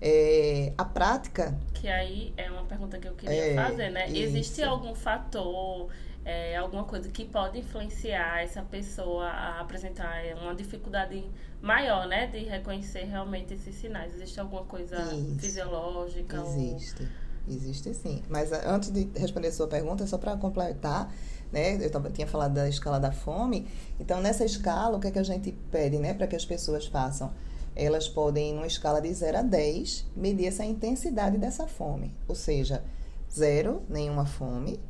É, 0.00 0.72
a 0.78 0.84
prática... 0.86 1.54
Que 1.74 1.88
aí 1.88 2.32
é 2.38 2.50
uma 2.50 2.64
pergunta 2.64 2.98
que 2.98 3.06
eu 3.06 3.12
queria 3.12 3.52
é, 3.52 3.54
fazer, 3.54 3.90
né? 3.90 4.08
Isso. 4.08 4.16
Existe 4.16 4.62
algum 4.62 4.94
fator, 4.94 5.90
é, 6.24 6.56
alguma 6.56 6.84
coisa 6.84 7.10
que 7.10 7.26
pode 7.26 7.58
influenciar 7.58 8.42
essa 8.42 8.62
pessoa 8.62 9.26
a 9.26 9.60
apresentar 9.60 10.22
uma 10.40 10.54
dificuldade 10.54 11.22
maior, 11.60 12.08
né? 12.08 12.28
De 12.28 12.38
reconhecer 12.38 13.04
realmente 13.04 13.52
esses 13.52 13.74
sinais? 13.74 14.14
Existe 14.14 14.40
alguma 14.40 14.64
coisa 14.64 14.96
isso. 15.12 15.38
fisiológica? 15.38 16.38
Existe. 16.38 17.02
Ou... 17.02 17.54
Existe 17.54 17.92
sim. 17.92 18.22
Mas 18.26 18.50
antes 18.52 18.90
de 18.90 19.06
responder 19.18 19.48
a 19.48 19.52
sua 19.52 19.68
pergunta, 19.68 20.06
só 20.06 20.16
para 20.16 20.34
completar, 20.38 21.12
né? 21.52 21.76
Eu 21.84 21.90
tava, 21.90 22.10
tinha 22.10 22.26
falado 22.26 22.54
da 22.54 22.68
escala 22.68 22.98
da 22.98 23.12
fome. 23.12 23.68
Então, 24.00 24.20
nessa 24.20 24.44
escala, 24.44 24.96
o 24.96 25.00
que 25.00 25.08
é 25.08 25.10
que 25.10 25.18
a 25.18 25.22
gente 25.22 25.52
pede, 25.70 25.98
né, 25.98 26.14
para 26.14 26.26
que 26.26 26.34
as 26.34 26.44
pessoas 26.44 26.86
façam? 26.86 27.30
Elas 27.76 28.08
podem, 28.08 28.54
numa 28.54 28.66
escala 28.66 29.00
de 29.00 29.12
0 29.12 29.38
a 29.38 29.42
10, 29.42 30.06
medir 30.16 30.46
essa 30.46 30.64
intensidade 30.64 31.38
dessa 31.38 31.66
fome. 31.66 32.14
Ou 32.26 32.34
seja, 32.34 32.82
0, 33.30 33.82
nenhuma 33.88 34.26
fome, 34.26 34.80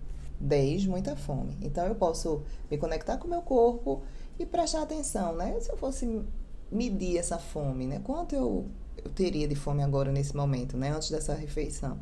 10, 0.40 0.86
muita 0.86 1.16
fome. 1.16 1.58
Então, 1.60 1.86
eu 1.86 1.94
posso 1.94 2.42
me 2.70 2.78
conectar 2.78 3.18
com 3.18 3.26
o 3.26 3.30
meu 3.30 3.42
corpo 3.42 4.02
e 4.38 4.46
prestar 4.46 4.82
atenção, 4.82 5.34
né? 5.34 5.60
Se 5.60 5.70
eu 5.70 5.76
fosse 5.76 6.22
medir 6.70 7.18
essa 7.18 7.38
fome, 7.38 7.86
né? 7.86 8.00
Quanto 8.02 8.34
eu, 8.34 8.66
eu 9.04 9.10
teria 9.10 9.46
de 9.46 9.54
fome 9.54 9.82
agora 9.82 10.10
nesse 10.10 10.34
momento, 10.34 10.76
né? 10.76 10.90
Antes 10.90 11.10
dessa 11.10 11.34
refeição. 11.34 11.98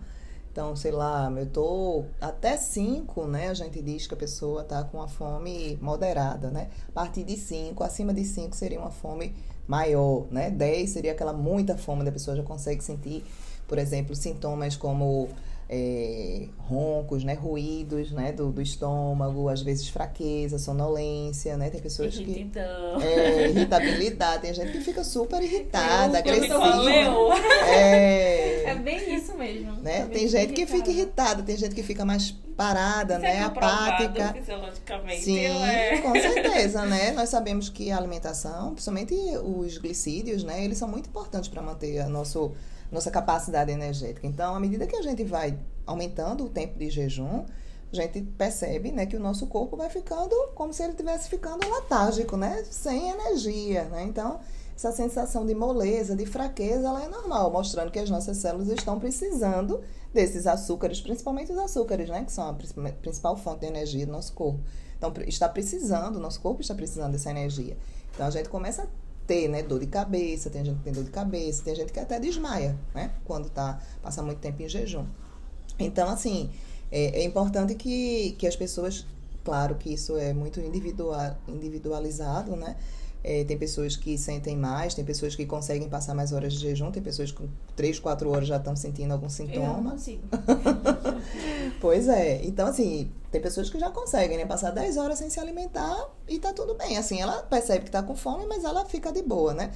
Então, 0.53 0.75
sei 0.75 0.91
lá, 0.91 1.33
eu 1.37 1.47
tô 1.47 2.05
até 2.21 2.57
5, 2.57 3.25
né? 3.27 3.49
A 3.49 3.55
gente 3.55 3.81
diz 3.81 4.09
que 4.09 4.15
a 4.15 4.17
pessoa 4.17 4.65
tá 4.65 4.83
com 4.83 4.99
uma 4.99 5.07
fome 5.07 5.79
moderada, 5.81 6.51
né? 6.51 6.69
A 6.89 6.93
partir 6.93 7.23
de 7.23 7.37
5, 7.37 7.85
acima 7.85 8.13
de 8.13 8.25
5 8.25 8.57
seria 8.57 8.81
uma 8.81 8.91
fome 8.91 9.35
maior, 9.69 10.27
né? 10.31 10.51
10 10.51 10.91
seria 10.91 11.13
aquela 11.13 11.33
muita 11.33 11.77
fome, 11.79 12.05
da 12.05 12.11
pessoa 12.11 12.37
já 12.37 12.43
consegue 12.43 12.83
sentir, 12.83 13.25
por 13.69 13.79
exemplo, 13.79 14.17
sintomas 14.17 14.75
como 14.77 15.29
é, 15.73 16.49
roncos, 16.59 17.23
né, 17.23 17.35
ruídos, 17.35 18.11
né, 18.11 18.33
do, 18.33 18.51
do, 18.51 18.61
estômago, 18.61 19.49
às 19.49 19.63
vezes 19.63 19.89
fraqueza, 19.89 20.59
sonolência, 20.59 21.57
né, 21.57 21.71
tem 21.71 21.81
pessoas 21.81 22.19
que 22.19 22.51
é, 23.01 23.51
irritabilidade, 23.51 24.43
tem 24.43 24.53
gente 24.53 24.73
que 24.73 24.81
fica 24.81 25.05
super 25.05 25.41
irritada, 25.41 26.19
agressiva, 26.19 26.59
é, 27.69 28.65
é 28.65 28.75
bem 28.75 29.15
isso 29.15 29.33
mesmo. 29.39 29.75
Né? 29.81 30.09
Tem 30.13 30.27
gente 30.27 30.55
que 30.55 30.67
fica 30.67 30.91
irritada, 30.91 31.41
tem 31.41 31.57
gente 31.57 31.73
que 31.73 31.85
fica 31.85 32.05
mais 32.05 32.33
parada, 32.57 33.15
isso 33.15 33.25
é 33.25 33.29
né, 33.29 33.37
é 33.37 33.43
apática. 33.43 34.35
Sim, 35.21 35.47
é. 35.47 35.99
com 35.99 36.13
certeza, 36.13 36.85
né? 36.85 37.13
Nós 37.13 37.29
sabemos 37.29 37.69
que 37.69 37.93
a 37.93 37.97
alimentação, 37.97 38.73
principalmente 38.73 39.15
os 39.39 39.79
glicídios, 39.79 40.43
né, 40.43 40.65
eles 40.65 40.79
são 40.79 40.89
muito 40.89 41.09
importantes 41.09 41.49
para 41.49 41.63
manter 41.63 42.01
a 42.01 42.09
nosso 42.09 42.53
nossa 42.91 43.11
capacidade 43.11 43.71
energética. 43.71 44.27
Então, 44.27 44.55
à 44.55 44.61
medida 44.61 44.87
que 44.87 44.97
a 44.97 45.03
gente 45.03 45.25
vai 45.25 45.59
aumentando 45.87 46.45
o 46.45 46.49
tempo 46.49 46.79
de 46.79 46.91
jejum, 46.91 47.45
a 47.93 47.97
gente 47.97 48.23
percebe 48.23 48.93
né, 48.93 49.07
que 49.07 49.17
o 49.17 49.21
nosso 49.21 49.47
corpo 49.47 49.77
vai 49.77 49.91
ficando 49.91 50.35
como 50.55 50.73
se 50.73 50.83
ele 50.83 50.93
estivesse 50.93 51.29
ficando 51.29 51.69
letárgico, 51.69 52.37
né? 52.37 52.65
Sem 52.71 53.11
energia, 53.11 53.85
né? 53.85 54.05
Então, 54.05 54.41
essa 54.77 54.93
sensação 54.93 55.45
de 55.45 55.55
moleza, 55.55 56.15
de 56.15 56.25
fraqueza, 56.25 56.89
ela 56.89 57.05
é 57.05 57.09
normal, 57.09 57.51
mostrando 57.51 57.91
que 57.91 57.99
as 57.99 58.09
nossas 58.09 58.37
células 58.37 58.69
estão 58.69 58.99
precisando 58.99 59.83
desses 60.15 60.47
açúcares, 60.47 61.01
principalmente 61.01 61.53
os 61.53 61.59
açúcares, 61.59 62.09
né? 62.09 62.25
Que 62.25 62.33
são 62.33 62.49
a 62.49 62.55
principal 63.03 63.37
fonte 63.37 63.61
de 63.61 63.67
energia 63.67 64.07
do 64.07 64.13
nosso 64.13 64.33
corpo. 64.33 64.61
Então, 64.97 65.13
está 65.27 65.49
precisando, 65.49 66.17
o 66.17 66.21
nosso 66.21 66.41
corpo 66.41 66.61
está 66.61 66.75
precisando 66.75 67.13
dessa 67.13 67.31
energia. 67.31 67.77
Então, 68.15 68.27
a 68.27 68.31
gente 68.31 68.49
começa 68.49 68.83
a 68.83 68.87
ter, 69.31 69.47
né, 69.47 69.63
dor 69.63 69.79
de 69.79 69.87
cabeça, 69.87 70.51
tem 70.51 70.65
gente 70.65 70.79
que 70.79 70.83
tem 70.83 70.93
dor 70.93 71.05
de 71.05 71.11
cabeça, 71.13 71.63
tem 71.63 71.77
gente 71.77 71.93
que 71.93 72.01
até 72.01 72.19
desmaia, 72.19 72.77
né, 72.93 73.13
quando 73.25 73.49
tá, 73.49 73.81
passa 74.03 74.25
muito 74.25 74.39
tempo 74.39 74.61
em 74.61 74.69
jejum. 74.69 75.07
Então, 75.79 76.09
assim, 76.09 76.51
é, 76.91 77.21
é 77.21 77.25
importante 77.25 77.77
que, 77.77 78.33
que 78.33 78.45
as 78.45 78.57
pessoas, 78.57 79.07
claro 79.45 79.77
que 79.77 79.95
isso 79.95 80.17
é 80.17 80.33
muito 80.35 80.59
individual, 80.59 81.37
individualizado, 81.47 82.57
né, 82.57 82.75
é, 83.23 83.45
tem 83.45 83.59
pessoas 83.59 83.97
que 83.97 84.17
sentem 84.17 84.57
mais, 84.57 84.95
tem 84.95 85.05
pessoas 85.05 85.37
que 85.37 85.45
conseguem 85.45 85.89
passar 85.89 86.15
mais 86.15 86.33
horas 86.33 86.55
de 86.55 86.61
jejum, 86.61 86.91
tem 86.91 87.03
pessoas 87.03 87.31
que 87.31 87.39
com 87.39 87.49
3, 87.77 87.99
4 87.99 88.31
horas 88.31 88.49
já 88.49 88.57
estão 88.57 88.75
sentindo 88.75 89.13
algum 89.13 89.29
sintoma. 89.29 89.67
Eu 89.67 89.83
não 89.83 89.91
consigo. 89.91 90.23
pois 91.81 92.09
é. 92.09 92.43
Então, 92.45 92.67
assim, 92.67 93.11
tem 93.31 93.41
pessoas 93.41 93.69
que 93.69 93.79
já 93.79 93.91
conseguem, 93.91 94.39
né? 94.39 94.47
Passar 94.47 94.71
10 94.71 94.97
horas 94.97 95.19
sem 95.19 95.29
se 95.29 95.39
alimentar 95.39 96.09
e 96.27 96.39
tá 96.39 96.53
tudo 96.53 96.75
bem. 96.75 96.97
Assim, 96.97 97.21
ela 97.21 97.43
percebe 97.43 97.85
que 97.85 97.91
tá 97.91 98.03
com 98.03 98.17
fome, 98.17 98.47
mas 98.47 98.65
ela 98.65 98.85
fica 98.87 99.13
de 99.13 99.23
boa, 99.23 99.53
né? 99.53 99.71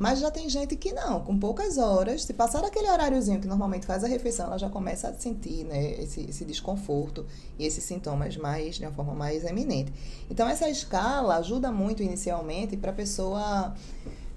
Mas 0.00 0.18
já 0.18 0.30
tem 0.30 0.48
gente 0.48 0.76
que 0.76 0.94
não, 0.94 1.20
com 1.20 1.38
poucas 1.38 1.76
horas, 1.76 2.24
se 2.24 2.32
passar 2.32 2.64
aquele 2.64 2.88
horáriozinho 2.90 3.38
que 3.38 3.46
normalmente 3.46 3.84
faz 3.84 4.02
a 4.02 4.08
refeição, 4.08 4.46
ela 4.46 4.56
já 4.56 4.70
começa 4.70 5.08
a 5.08 5.12
sentir 5.12 5.62
né, 5.64 5.92
esse, 6.00 6.22
esse 6.22 6.42
desconforto 6.42 7.26
e 7.58 7.66
esses 7.66 7.84
sintomas 7.84 8.34
mais 8.38 8.76
de 8.76 8.86
uma 8.86 8.92
forma 8.92 9.12
mais 9.12 9.44
eminente. 9.44 9.92
Então, 10.30 10.48
essa 10.48 10.70
escala 10.70 11.36
ajuda 11.36 11.70
muito 11.70 12.02
inicialmente 12.02 12.78
para 12.78 12.92
a 12.92 12.94
pessoa 12.94 13.74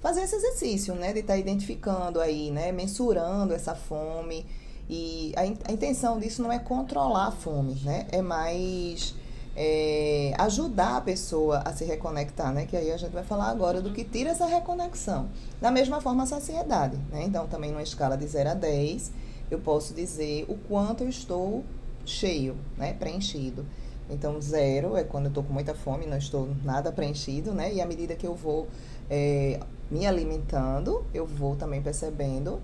fazer 0.02 0.24
esse 0.24 0.36
exercício, 0.36 0.96
né? 0.96 1.14
De 1.14 1.20
estar 1.20 1.32
tá 1.32 1.40
identificando 1.40 2.20
aí, 2.20 2.52
né? 2.52 2.74
Mensurando 2.74 3.54
essa 3.54 3.74
fome. 3.74 4.46
E 4.90 5.34
a, 5.38 5.44
a 5.70 5.72
intenção 5.72 6.20
disso 6.20 6.44
não 6.44 6.52
é 6.52 6.60
controlar 6.60 7.28
a 7.28 7.32
fome, 7.32 7.76
né? 7.86 8.06
É 8.12 8.22
mais 8.22 9.16
é, 9.56 10.34
ajudar 10.40 10.98
a 10.98 11.02
pessoa 11.02 11.60
a 11.60 11.74
se 11.74 11.86
reconectar, 11.86 12.52
né? 12.52 12.66
Que 12.66 12.76
aí 12.76 12.92
a 12.92 12.98
gente 12.98 13.12
vai 13.12 13.24
falar 13.24 13.50
agora 13.50 13.82
do 13.82 13.92
que 13.92 14.04
tira 14.04 14.32
essa 14.32 14.46
reconexão. 14.46 15.30
Da 15.62 15.70
mesma 15.70 16.02
forma, 16.02 16.24
a 16.24 16.26
saciedade, 16.26 16.98
né? 17.12 17.24
Então, 17.24 17.48
também 17.48 17.72
numa 17.72 17.84
escala 17.84 18.18
de 18.18 18.26
0 18.26 18.50
a 18.50 18.54
10, 18.54 19.12
eu 19.52 19.60
posso 19.60 19.94
dizer 19.94 20.46
o 20.50 20.56
quanto 20.56 21.04
eu 21.04 21.10
estou 21.10 21.64
cheio, 22.06 22.56
né? 22.78 22.94
Preenchido. 22.94 23.66
Então, 24.10 24.40
zero 24.42 24.98
é 24.98 25.04
quando 25.04 25.26
eu 25.26 25.30
estou 25.30 25.44
com 25.44 25.54
muita 25.54 25.74
fome, 25.74 26.06
não 26.06 26.18
estou 26.18 26.50
nada 26.64 26.92
preenchido, 26.92 27.54
né? 27.54 27.74
E 27.74 27.82
à 27.82 27.86
medida 27.86 28.16
que 28.16 28.28
eu 28.28 28.36
vou 28.36 28.68
é, 29.10 29.60
me 29.90 30.06
alimentando, 30.06 31.06
eu 31.14 31.26
vou 31.26 31.56
também 31.56 31.82
percebendo 31.82 32.60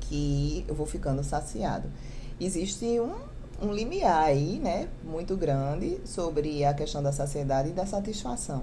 que 0.00 0.64
eu 0.66 0.74
vou 0.74 0.86
ficando 0.86 1.22
saciado. 1.22 1.90
Existe 2.40 2.84
um 3.00 3.14
um 3.60 3.72
limiar 3.72 4.24
aí, 4.24 4.58
né, 4.58 4.88
muito 5.02 5.36
grande 5.36 6.00
sobre 6.04 6.64
a 6.64 6.74
questão 6.74 7.02
da 7.02 7.12
saciedade 7.12 7.70
e 7.70 7.72
da 7.72 7.86
satisfação. 7.86 8.62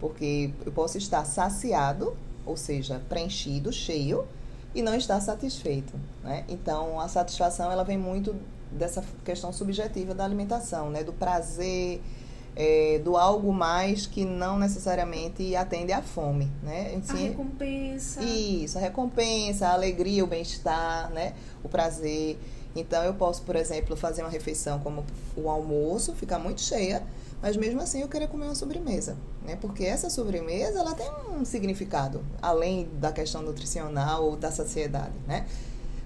Porque 0.00 0.52
eu 0.66 0.72
posso 0.72 0.98
estar 0.98 1.24
saciado, 1.24 2.16
ou 2.44 2.56
seja, 2.56 3.00
preenchido, 3.08 3.72
cheio, 3.72 4.26
e 4.74 4.82
não 4.82 4.94
está 4.94 5.20
satisfeito, 5.20 5.92
né? 6.24 6.44
Então, 6.48 6.98
a 6.98 7.06
satisfação 7.06 7.70
ela 7.70 7.84
vem 7.84 7.98
muito 7.98 8.34
dessa 8.70 9.04
questão 9.24 9.52
subjetiva 9.52 10.14
da 10.14 10.24
alimentação, 10.24 10.90
né? 10.90 11.04
Do 11.04 11.12
prazer, 11.12 12.00
é, 12.56 13.00
do 13.04 13.16
algo 13.16 13.52
mais 13.52 14.06
que 14.06 14.24
não 14.24 14.58
necessariamente 14.58 15.54
atende 15.56 15.92
à 15.92 16.02
fome, 16.02 16.50
né? 16.62 17.00
a 17.08 17.14
recompensa. 17.14 18.22
Isso, 18.22 18.78
a 18.78 18.80
recompensa, 18.80 19.68
a 19.68 19.72
alegria, 19.72 20.24
o 20.24 20.26
bem-estar, 20.26 21.10
né? 21.10 21.34
O 21.62 21.68
prazer. 21.68 22.38
Então, 22.74 23.02
eu 23.04 23.14
posso, 23.14 23.42
por 23.42 23.56
exemplo, 23.56 23.96
fazer 23.96 24.22
uma 24.22 24.30
refeição 24.30 24.78
como 24.78 25.04
o 25.36 25.48
almoço, 25.48 26.14
ficar 26.14 26.38
muito 26.38 26.60
cheia, 26.60 27.02
mas 27.40 27.56
mesmo 27.56 27.80
assim 27.80 28.00
eu 28.00 28.08
querer 28.08 28.28
comer 28.28 28.46
uma 28.46 28.54
sobremesa, 28.54 29.16
né? 29.44 29.56
Porque 29.60 29.84
essa 29.84 30.08
sobremesa, 30.08 30.78
ela 30.78 30.94
tem 30.94 31.10
um 31.36 31.44
significado, 31.44 32.24
além 32.40 32.88
da 32.94 33.12
questão 33.12 33.42
nutricional 33.42 34.24
ou 34.24 34.36
da 34.36 34.50
saciedade, 34.50 35.14
né? 35.26 35.46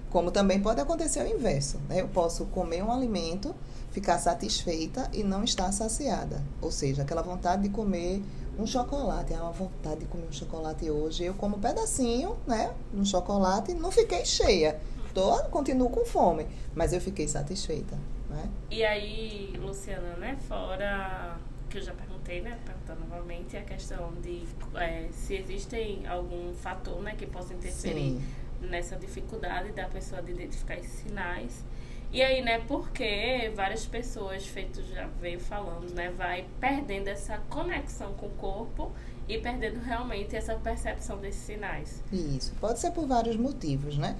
Como 0.09 0.31
também 0.31 0.59
pode 0.59 0.81
acontecer 0.81 1.21
o 1.21 1.27
inverso, 1.27 1.77
né? 1.87 2.01
Eu 2.01 2.07
posso 2.07 2.45
comer 2.45 2.83
um 2.83 2.91
alimento, 2.91 3.53
ficar 3.91 4.17
satisfeita 4.17 5.09
e 5.13 5.23
não 5.23 5.43
estar 5.43 5.71
saciada. 5.71 6.41
Ou 6.61 6.71
seja, 6.71 7.03
aquela 7.03 7.21
vontade 7.21 7.63
de 7.63 7.69
comer 7.69 8.23
um 8.57 8.65
chocolate. 8.65 9.33
É 9.33 9.37
uma 9.39 9.51
vontade 9.51 10.01
de 10.01 10.05
comer 10.05 10.27
um 10.27 10.31
chocolate 10.31 10.89
hoje. 10.89 11.23
Eu 11.23 11.33
como 11.33 11.57
um 11.57 11.59
pedacinho, 11.59 12.35
né? 12.47 12.73
Um 12.93 13.05
chocolate 13.05 13.73
não 13.73 13.91
fiquei 13.91 14.25
cheia. 14.25 14.79
Tô, 15.17 15.35
continuo 15.45 15.89
com 15.89 16.05
fome, 16.05 16.45
mas 16.75 16.93
eu 16.93 17.01
fiquei 17.01 17.27
satisfeita. 17.27 17.97
Né? 18.29 18.47
E 18.69 18.85
aí, 18.85 19.51
Luciana, 19.59 20.15
né? 20.17 20.37
Fora 20.47 21.39
que 21.67 21.79
eu 21.79 21.81
já 21.81 21.91
perguntei, 21.91 22.39
né? 22.39 22.55
Perguntando 22.63 22.99
novamente 23.09 23.57
a 23.57 23.63
questão 23.63 24.13
de 24.21 24.43
é, 24.75 25.07
se 25.11 25.33
existem 25.33 26.05
algum 26.05 26.53
fator, 26.53 27.01
né, 27.01 27.15
que 27.17 27.25
possa 27.25 27.51
interferir 27.51 28.11
Sim. 28.11 28.23
nessa 28.61 28.95
dificuldade 28.95 29.71
da 29.71 29.87
pessoa 29.87 30.21
de 30.21 30.33
identificar 30.33 30.75
esses 30.75 30.99
sinais. 30.99 31.65
E 32.11 32.21
aí, 32.21 32.43
né, 32.43 32.59
porque 32.67 33.51
várias 33.55 33.87
pessoas, 33.87 34.45
feito 34.45 34.83
já 34.83 35.07
veio 35.19 35.39
falando, 35.39 35.91
né, 35.95 36.11
vai 36.15 36.45
perdendo 36.59 37.07
essa 37.07 37.39
conexão 37.49 38.13
com 38.13 38.27
o 38.27 38.31
corpo 38.37 38.91
e 39.27 39.39
perdendo 39.39 39.79
realmente 39.79 40.35
essa 40.35 40.53
percepção 40.53 41.17
desses 41.17 41.41
sinais. 41.41 42.03
Isso, 42.13 42.53
pode 42.61 42.77
ser 42.77 42.91
por 42.91 43.07
vários 43.07 43.35
motivos, 43.35 43.97
né? 43.97 44.15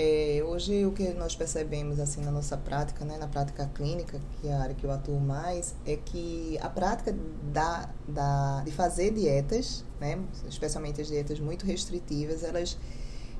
É, 0.00 0.44
hoje 0.46 0.86
o 0.86 0.92
que 0.92 1.12
nós 1.14 1.34
percebemos 1.34 1.98
assim 1.98 2.20
na 2.20 2.30
nossa 2.30 2.56
prática, 2.56 3.04
né, 3.04 3.18
na 3.18 3.26
prática 3.26 3.68
clínica, 3.74 4.20
que 4.40 4.46
é 4.46 4.52
a 4.52 4.62
área 4.62 4.72
que 4.72 4.86
eu 4.86 4.92
atuo 4.92 5.18
mais, 5.18 5.74
é 5.84 5.96
que 5.96 6.56
a 6.62 6.68
prática 6.68 7.12
da, 7.52 7.90
da, 8.06 8.62
de 8.64 8.70
fazer 8.70 9.12
dietas, 9.12 9.84
né, 9.98 10.16
especialmente 10.48 11.00
as 11.00 11.08
dietas 11.08 11.40
muito 11.40 11.66
restritivas, 11.66 12.44
elas 12.44 12.78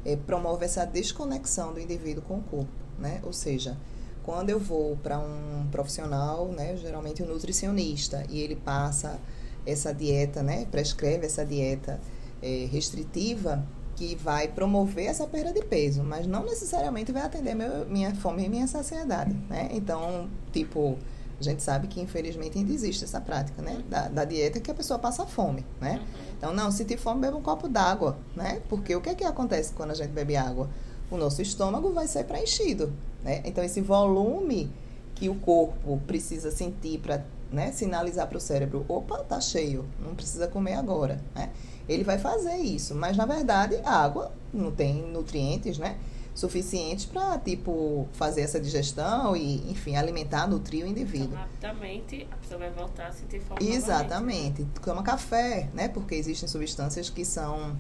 é, 0.04 0.16
promovem 0.16 0.64
essa 0.64 0.84
desconexão 0.84 1.72
do 1.72 1.78
indivíduo 1.78 2.24
com 2.24 2.38
o 2.38 2.42
corpo, 2.42 2.72
né? 2.98 3.20
Ou 3.22 3.32
seja, 3.32 3.78
quando 4.24 4.50
eu 4.50 4.58
vou 4.58 4.96
para 4.96 5.16
um 5.20 5.68
profissional, 5.70 6.48
né, 6.48 6.76
geralmente 6.76 7.22
um 7.22 7.26
nutricionista, 7.26 8.24
e 8.28 8.40
ele 8.40 8.56
passa 8.56 9.20
essa 9.64 9.94
dieta, 9.94 10.42
né, 10.42 10.66
prescreve 10.72 11.24
essa 11.24 11.46
dieta 11.46 12.00
é, 12.42 12.66
restritiva, 12.68 13.64
que 13.98 14.14
vai 14.14 14.46
promover 14.46 15.06
essa 15.06 15.26
perda 15.26 15.52
de 15.52 15.60
peso, 15.64 16.04
mas 16.04 16.24
não 16.24 16.44
necessariamente 16.44 17.10
vai 17.10 17.22
atender 17.22 17.52
meu, 17.52 17.84
minha 17.86 18.14
fome 18.14 18.44
e 18.44 18.48
minha 18.48 18.68
saciedade, 18.68 19.34
né? 19.50 19.68
Então, 19.72 20.30
tipo, 20.52 20.96
a 21.40 21.42
gente 21.42 21.64
sabe 21.64 21.88
que 21.88 22.00
infelizmente 22.00 22.56
ainda 22.56 22.72
existe 22.72 23.02
essa 23.02 23.20
prática, 23.20 23.60
né? 23.60 23.82
Da, 23.90 24.06
da 24.06 24.24
dieta 24.24 24.60
que 24.60 24.70
a 24.70 24.74
pessoa 24.74 25.00
passa 25.00 25.26
fome, 25.26 25.66
né? 25.80 26.00
Então, 26.36 26.54
não, 26.54 26.70
se 26.70 26.84
tem 26.84 26.96
fome, 26.96 27.22
beba 27.22 27.36
um 27.36 27.42
copo 27.42 27.68
d'água, 27.68 28.16
né? 28.36 28.62
Porque 28.68 28.94
o 28.94 29.00
que 29.00 29.10
é 29.10 29.14
que 29.16 29.24
acontece 29.24 29.72
quando 29.72 29.90
a 29.90 29.94
gente 29.94 30.10
bebe 30.10 30.36
água? 30.36 30.70
O 31.10 31.16
nosso 31.16 31.42
estômago 31.42 31.92
vai 31.92 32.06
ser 32.06 32.22
preenchido, 32.22 32.92
né? 33.24 33.42
Então, 33.44 33.64
esse 33.64 33.80
volume 33.80 34.70
que 35.16 35.28
o 35.28 35.34
corpo 35.34 36.00
precisa 36.06 36.52
sentir 36.52 37.00
para 37.00 37.24
né, 37.50 37.72
sinalizar 37.72 38.28
para 38.28 38.38
o 38.38 38.40
cérebro, 38.40 38.84
opa, 38.88 39.18
tá 39.24 39.40
cheio, 39.40 39.84
não 39.98 40.14
precisa 40.14 40.46
comer 40.46 40.74
agora, 40.74 41.20
né? 41.34 41.50
Ele 41.88 42.04
vai 42.04 42.18
fazer 42.18 42.56
isso. 42.56 42.94
Mas, 42.94 43.16
na 43.16 43.24
verdade, 43.24 43.76
a 43.84 43.92
água 43.92 44.32
não 44.52 44.70
tem 44.70 45.02
nutrientes, 45.02 45.78
né? 45.78 45.96
Suficientes 46.34 47.04
para, 47.04 47.38
tipo, 47.38 48.06
fazer 48.12 48.42
essa 48.42 48.60
digestão 48.60 49.34
e, 49.36 49.70
enfim, 49.70 49.96
alimentar, 49.96 50.46
nutrir 50.46 50.84
o 50.84 50.88
indivíduo. 50.88 51.26
Então, 51.28 51.38
rapidamente, 51.38 52.28
a 52.30 52.36
pessoa 52.36 52.60
vai 52.60 52.70
voltar 52.70 53.08
a 53.08 53.12
sentir 53.12 53.40
fome 53.40 53.68
Exatamente. 53.68 54.62
Novamente. 54.62 54.66
Toma 54.84 55.02
café, 55.02 55.68
né? 55.74 55.88
Porque 55.88 56.14
existem 56.14 56.48
substâncias 56.48 57.10
que 57.10 57.24
são 57.24 57.76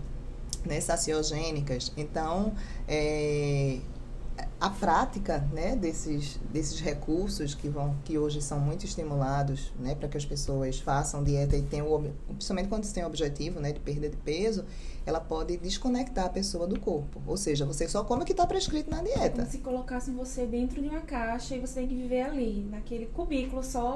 né, 0.64 0.80
saciogênicas. 0.80 1.92
Então, 1.96 2.52
é, 2.88 3.78
a 4.60 4.70
prática 4.70 5.38
né, 5.52 5.76
desses, 5.76 6.38
desses 6.52 6.80
recursos 6.80 7.54
que 7.54 7.68
vão 7.68 7.96
que 8.04 8.18
hoje 8.18 8.40
são 8.42 8.58
muito 8.58 8.84
estimulados 8.84 9.72
né, 9.78 9.94
para 9.94 10.08
que 10.08 10.16
as 10.16 10.24
pessoas 10.24 10.78
façam 10.80 11.22
dieta 11.22 11.56
e 11.56 11.62
tenham 11.62 12.12
principalmente 12.28 12.68
quando 12.68 12.92
tem 12.92 13.04
o 13.04 13.06
objetivo 13.06 13.60
né, 13.60 13.72
de 13.72 13.80
perda 13.80 14.08
de 14.08 14.16
peso 14.16 14.64
ela 15.06 15.20
pode 15.20 15.56
desconectar 15.56 16.26
a 16.26 16.28
pessoa 16.28 16.66
do 16.66 16.78
corpo. 16.78 17.22
Ou 17.26 17.36
seja 17.36 17.64
você 17.64 17.88
só 17.88 18.04
come 18.04 18.22
o 18.22 18.26
que 18.26 18.32
está 18.32 18.46
prescrito 18.46 18.90
na 18.90 19.02
dieta. 19.02 19.24
É 19.24 19.28
como 19.30 19.46
se 19.46 19.58
colocassem 19.58 20.14
você 20.14 20.44
dentro 20.44 20.82
de 20.82 20.88
uma 20.88 21.00
caixa 21.00 21.56
e 21.56 21.60
você 21.60 21.80
tem 21.80 21.88
que 21.88 21.94
viver 21.94 22.22
ali 22.22 22.66
naquele 22.70 23.06
cubículo 23.06 23.64
só 23.64 23.94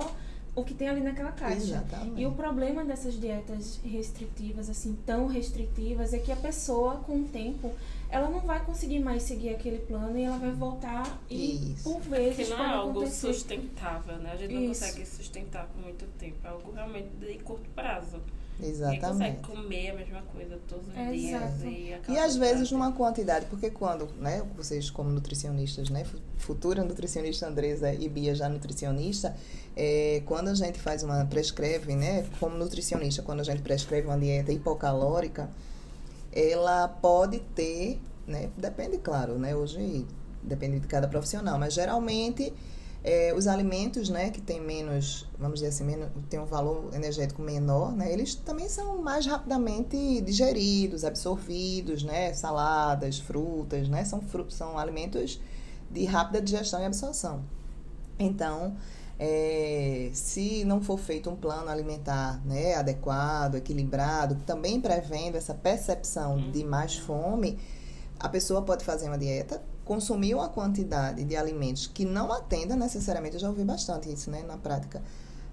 o 0.55 0.63
que 0.65 0.75
tem 0.75 0.89
ali 0.89 1.01
naquela 1.01 1.33
caixa. 1.33 1.57
Exatamente. 1.57 2.21
E 2.21 2.27
o 2.27 2.33
problema 2.33 2.85
dessas 2.85 3.19
dietas 3.19 3.81
restritivas, 3.83 4.69
assim, 4.69 4.97
tão 5.07 5.27
restritivas, 5.27 6.13
é 6.13 6.19
que 6.19 6.31
a 6.31 6.37
pessoa, 6.37 6.97
com 6.97 7.21
o 7.21 7.25
tempo, 7.25 7.73
ela 8.11 8.29
não 8.29 8.41
vai 8.41 8.63
conseguir 8.63 8.99
mais 8.99 9.23
seguir 9.23 9.51
aquele 9.51 9.79
plano 9.79 10.19
e 10.19 10.23
ela 10.23 10.37
vai 10.37 10.51
voltar 10.51 11.19
e 11.31 11.73
Isso. 11.73 11.85
por 11.85 12.01
vezes 12.03 12.47
que 12.49 12.55
não 12.55 12.63
é 12.63 12.69
algo 12.69 12.91
acontecer. 13.01 13.33
sustentável, 13.33 14.17
né? 14.19 14.33
A 14.33 14.37
gente 14.37 14.53
não 14.53 14.63
Isso. 14.65 14.85
consegue 14.85 15.07
sustentar 15.07 15.67
por 15.67 15.81
muito 15.83 16.05
tempo, 16.19 16.37
é 16.45 16.49
algo 16.49 16.71
realmente 16.73 17.09
de 17.19 17.39
curto 17.39 17.71
prazo. 17.71 18.21
Exatamente. 18.63 19.13
Ninguém 19.13 19.35
consegue 19.35 19.63
comer 19.63 19.91
a 19.91 19.95
mesma 19.95 20.23
coisa 20.23 20.59
todos 20.69 20.89
os 20.89 20.97
é 20.97 21.11
dias. 21.11 21.63
E, 21.63 22.13
e 22.13 22.19
às 22.19 22.37
vezes 22.37 22.71
numa 22.71 22.93
quantidade, 22.93 23.47
porque 23.47 23.71
quando, 23.71 24.09
né, 24.19 24.43
vocês 24.57 24.91
como 24.91 25.11
nutricionistas, 25.11 25.91
né, 25.91 26.05
futura 26.39 26.85
nutricionista 26.85 27.47
Andresa 27.47 27.93
e 27.93 28.09
Bia 28.09 28.35
já 28.35 28.49
nutricionista, 28.49 29.35
é, 29.77 30.23
quando 30.27 30.49
a 30.49 30.55
gente 30.55 30.79
faz 30.79 31.03
uma, 31.03 31.25
prescreve, 31.25 31.95
né, 31.97 32.25
como 32.39 32.57
nutricionista, 32.57 33.23
quando 33.23 33.41
a 33.41 33.45
gente 33.45 33.63
prescreve 33.63 34.07
uma 34.07 34.19
dieta 34.19 34.53
hipocalórica, 34.53 35.51
ela 36.33 36.89
pode 36.89 37.41
ter, 37.55 38.01
né, 38.27 38.51
depende, 38.57 38.99
claro, 38.99 39.39
né, 39.39 39.55
hoje 39.55 40.07
depende 40.43 40.81
de 40.81 40.87
cada 40.87 41.07
profissional, 41.09 41.59
mas 41.59 41.75
geralmente 41.75 42.53
é, 43.05 43.35
os 43.35 43.47
alimentos, 43.49 44.09
né, 44.09 44.31
que 44.31 44.41
tem 44.41 44.61
menos, 44.61 45.27
vamos 45.37 45.55
dizer 45.55 45.69
assim, 45.69 45.85
menos, 45.85 46.09
tem 46.31 46.39
um 46.39 46.45
valor 46.45 46.95
energético 46.95 47.43
menor, 47.43 47.93
né, 47.93 48.13
eles 48.13 48.35
também 48.35 48.69
são 48.69 49.03
mais 49.03 49.27
rapidamente 49.27 50.21
digeridos, 50.21 51.05
absorvidos, 51.05 52.05
né, 52.05 52.33
saladas, 52.33 53.19
frutas, 53.19 53.89
né, 53.89 54.05
são, 54.05 54.21
frutos, 54.21 54.55
são 54.55 54.79
alimentos 54.79 55.41
de 55.91 56.05
rápida 56.05 56.41
digestão 56.41 56.81
e 56.81 56.85
absorção. 56.85 57.43
Então, 58.19 58.77
é, 59.19 60.11
se 60.15 60.65
não 60.65 60.81
for 60.81 60.99
feito 60.99 61.29
um 61.29 61.37
plano 61.37 61.69
alimentar 61.69 62.41
né, 62.45 62.75
adequado, 62.77 63.57
equilibrado, 63.57 64.37
também 64.47 64.81
prevendo 64.81 65.37
essa 65.37 65.55
percepção 65.55 66.51
de 66.53 66.63
mais 66.63 66.97
fome, 66.97 67.59
a 68.19 68.29
pessoa 68.29 68.63
pode 68.63 68.85
fazer 68.85 69.09
uma 69.09 69.19
dieta 69.19 69.61
consumir 69.85 70.35
uma 70.35 70.49
quantidade 70.49 71.25
de 71.25 71.37
alimentos 71.37 71.87
que 71.87 72.05
não 72.05 72.33
atenda 72.33 72.77
necessariamente, 72.77 73.35
eu 73.35 73.41
já 73.41 73.49
ouvi 73.49 73.65
bastante 73.65 74.13
isso, 74.13 74.31
né, 74.31 74.43
na 74.43 74.57
prática, 74.57 75.03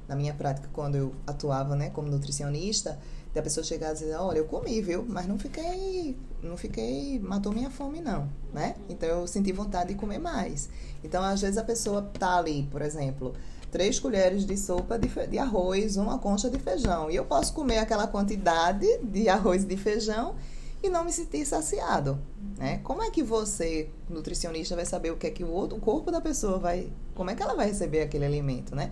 na 0.07 0.15
minha 0.15 0.33
prática, 0.33 0.69
quando 0.73 0.95
eu 0.95 1.13
atuava, 1.25 1.75
né, 1.75 1.89
como 1.89 2.09
nutricionista, 2.09 2.97
da 3.33 3.43
pessoa 3.43 3.63
chegar 3.63 3.91
e 3.91 3.93
dizer, 3.93 4.15
olha, 4.15 4.39
eu 4.39 4.45
comi, 4.45 4.81
viu, 4.81 5.05
mas 5.07 5.27
não 5.27 5.37
fiquei, 5.37 6.17
não 6.41 6.57
fiquei, 6.57 7.19
matou 7.19 7.51
minha 7.51 7.69
fome, 7.69 8.01
não, 8.01 8.27
né? 8.51 8.75
Então, 8.89 9.07
eu 9.07 9.27
senti 9.27 9.51
vontade 9.51 9.89
de 9.93 9.99
comer 9.99 10.17
mais. 10.17 10.67
Então, 11.03 11.23
às 11.23 11.41
vezes, 11.41 11.57
a 11.57 11.63
pessoa 11.63 12.01
tá 12.01 12.37
ali, 12.37 12.67
por 12.71 12.81
exemplo, 12.81 13.35
três 13.71 13.99
colheres 13.99 14.45
de 14.45 14.57
sopa 14.57 14.97
de, 14.97 15.07
de 15.27 15.37
arroz, 15.37 15.95
uma 15.95 16.17
concha 16.17 16.49
de 16.49 16.57
feijão, 16.57 17.11
e 17.11 17.15
eu 17.15 17.25
posso 17.25 17.53
comer 17.53 17.77
aquela 17.77 18.07
quantidade 18.07 18.87
de 19.03 19.29
arroz 19.29 19.63
e 19.63 19.67
de 19.67 19.77
feijão 19.77 20.35
e 20.81 20.89
não 20.89 21.03
me 21.03 21.11
sentir 21.11 21.45
saciado, 21.45 22.19
né? 22.57 22.79
Como 22.83 23.01
é 23.03 23.09
que 23.09 23.21
você, 23.21 23.89
nutricionista, 24.09 24.75
vai 24.75 24.85
saber 24.85 25.11
o 25.11 25.17
que 25.17 25.27
é 25.27 25.31
que 25.31 25.43
o, 25.43 25.49
outro, 25.49 25.77
o 25.77 25.81
corpo 25.81 26.11
da 26.11 26.21
pessoa 26.21 26.57
vai, 26.57 26.91
como 27.13 27.29
é 27.29 27.35
que 27.35 27.43
ela 27.43 27.55
vai 27.55 27.67
receber 27.67 28.01
aquele 28.01 28.25
alimento, 28.25 28.75
né? 28.75 28.91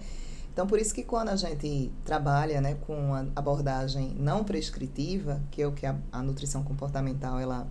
Então, 0.51 0.65
por 0.65 0.79
isso 0.79 0.91
que 0.91 1.03
quando 1.03 1.29
a 1.29 1.35
gente 1.35 1.91
trabalha 2.03 2.59
né, 2.59 2.75
com 2.87 3.13
a 3.13 3.27
abordagem 3.35 4.15
não 4.17 4.43
prescritiva, 4.43 5.39
que 5.51 5.61
é 5.61 5.67
o 5.67 5.71
que 5.71 5.85
a, 5.85 5.95
a 6.11 6.23
nutrição 6.23 6.63
comportamental 6.63 7.39
ela, 7.39 7.67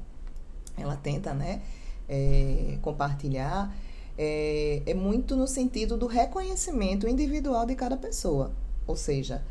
ela 0.76 0.94
tenta 0.94 1.34
né, 1.34 1.62
é, 2.08 2.78
compartilhar, 2.80 3.74
é, 4.16 4.82
é 4.86 4.94
muito 4.94 5.34
no 5.34 5.48
sentido 5.48 5.96
do 5.96 6.06
reconhecimento 6.06 7.08
individual 7.08 7.66
de 7.66 7.74
cada 7.74 7.96
pessoa. 7.96 8.52
Ou 8.86 8.94
seja, 8.94 9.42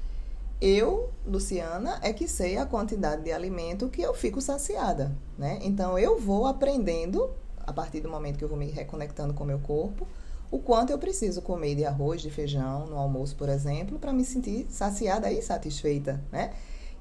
eu, 0.62 1.12
Luciana, 1.26 2.00
é 2.02 2.14
que 2.14 2.28
sei 2.28 2.58
a 2.58 2.66
quantidade 2.66 3.24
de 3.24 3.32
alimento 3.32 3.90
que 3.90 4.02
eu 4.02 4.14
fico 4.14 4.42
saciada, 4.42 5.16
né? 5.38 5.60
Então 5.62 5.98
eu 6.00 6.20
vou 6.20 6.46
aprendendo 6.46 7.30
a 7.66 7.74
partir 7.74 8.00
do 8.00 8.10
momento 8.10 8.38
que 8.38 8.44
eu 8.44 8.50
vou 8.50 8.58
me 8.58 8.70
reconectando 8.70 9.34
com 9.34 9.44
o 9.44 9.48
meu 9.48 9.60
corpo, 9.60 10.08
o 10.52 10.60
quanto 10.60 10.92
eu 10.92 11.00
preciso 11.00 11.42
comer 11.42 11.76
de 11.76 11.86
arroz, 11.86 12.22
de 12.22 12.30
feijão 12.30 12.86
no 12.86 12.98
almoço, 12.98 13.36
por 13.36 13.50
exemplo, 13.50 13.98
para 13.98 14.14
me 14.14 14.24
sentir 14.24 14.68
saciada 14.70 15.32
e 15.32 15.42
satisfeita, 15.42 16.24
né? 16.32 16.54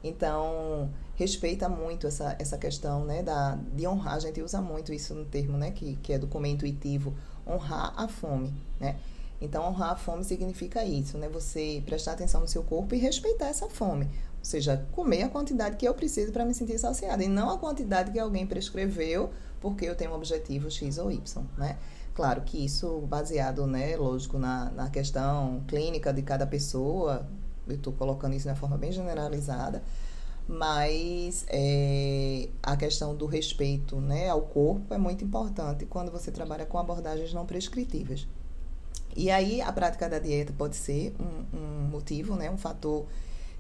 Então, 0.03 0.91
respeita 1.15 1.69
muito 1.69 2.07
essa, 2.07 2.37
essa 2.39 2.59
questão, 2.59 3.05
né, 3.05 3.23
da, 3.23 3.59
de 3.75 3.87
honrar. 3.87 4.15
A 4.15 4.19
gente 4.19 4.43
usa 4.43 4.61
muito 4.61 4.93
isso 4.93 5.15
no 5.15 5.25
termo, 5.25 5.57
né, 5.57 5.71
que, 5.71 5.97
que 5.97 6.13
é 6.13 6.19
do 6.19 6.27
comer 6.27 6.51
intuitivo, 6.51 7.15
honrar 7.47 7.95
a 7.97 8.09
fome, 8.09 8.53
né? 8.81 8.97
Então, 9.45 9.65
honrar 9.65 9.93
a 9.93 9.97
fome 9.97 10.25
significa 10.25 10.85
isso, 10.85 11.19
né? 11.19 11.29
Você 11.29 11.83
prestar 11.85 12.13
atenção 12.13 12.41
no 12.41 12.49
seu 12.49 12.63
corpo 12.63 12.95
e 12.95 12.99
respeitar 12.99 13.47
essa 13.47 13.69
fome. 13.69 14.07
Ou 14.07 14.45
seja, 14.45 14.87
comer 14.93 15.23
a 15.23 15.29
quantidade 15.29 15.77
que 15.77 15.87
eu 15.87 15.95
preciso 15.95 16.33
para 16.33 16.45
me 16.45 16.55
sentir 16.55 16.79
saciada 16.79 17.23
e 17.23 17.29
não 17.29 17.51
a 17.51 17.59
quantidade 17.59 18.11
que 18.11 18.19
alguém 18.19 18.47
prescreveu 18.47 19.31
porque 19.61 19.87
eu 19.87 19.95
tenho 19.95 20.11
um 20.11 20.15
objetivo 20.15 20.71
X 20.71 20.99
ou 20.99 21.11
Y, 21.11 21.45
né? 21.57 21.79
Claro 22.15 22.43
que 22.43 22.65
isso 22.65 23.01
baseado, 23.01 23.67
né, 23.67 23.97
lógico, 23.97 24.39
na, 24.39 24.71
na 24.71 24.89
questão 24.89 25.65
clínica 25.67 26.13
de 26.13 26.23
cada 26.23 26.47
pessoa, 26.47 27.27
eu 27.67 27.75
estou 27.75 27.93
colocando 27.93 28.35
isso 28.35 28.45
de 28.45 28.51
uma 28.51 28.57
forma 28.57 28.79
bem 28.79 28.93
generalizada, 28.93 29.83
mas 30.47 31.45
é, 31.49 32.51
a 32.63 32.77
questão 32.77 33.17
do 33.17 33.27
respeito 33.27 34.01
né, 34.01 34.29
ao 34.29 34.43
corpo 34.43 34.93
é 34.93 34.99
muito 34.99 35.25
importante 35.25 35.87
quando 35.87 36.13
você 36.13 36.31
trabalha 36.31 36.67
com 36.67 36.79
abordagens 36.79 37.33
não 37.33 37.47
prescritivas. 37.47 38.29
E 39.17 39.31
aí 39.31 39.61
a 39.61 39.73
prática 39.73 40.09
da 40.09 40.19
dieta 40.19 40.53
pode 40.57 40.77
ser 40.77 41.15
um, 41.21 41.57
um 41.57 41.89
motivo, 41.89 42.35
né, 42.35 42.51
um 42.51 42.59
fator 42.59 43.07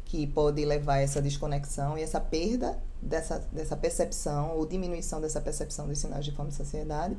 que 0.04 0.26
pode 0.26 0.64
levar 0.64 0.94
a 0.94 1.00
essa 1.00 1.22
desconexão 1.22 1.96
e 1.96 2.02
essa 2.02 2.20
perda 2.20 2.78
dessa, 3.00 3.38
dessa 3.50 3.76
percepção 3.76 4.56
ou 4.56 4.66
diminuição 4.66 5.20
dessa 5.20 5.40
percepção 5.40 5.88
dos 5.88 5.98
sinais 5.98 6.24
de 6.24 6.32
fome 6.32 6.50
e 6.50 6.52
saciedade 6.52 7.16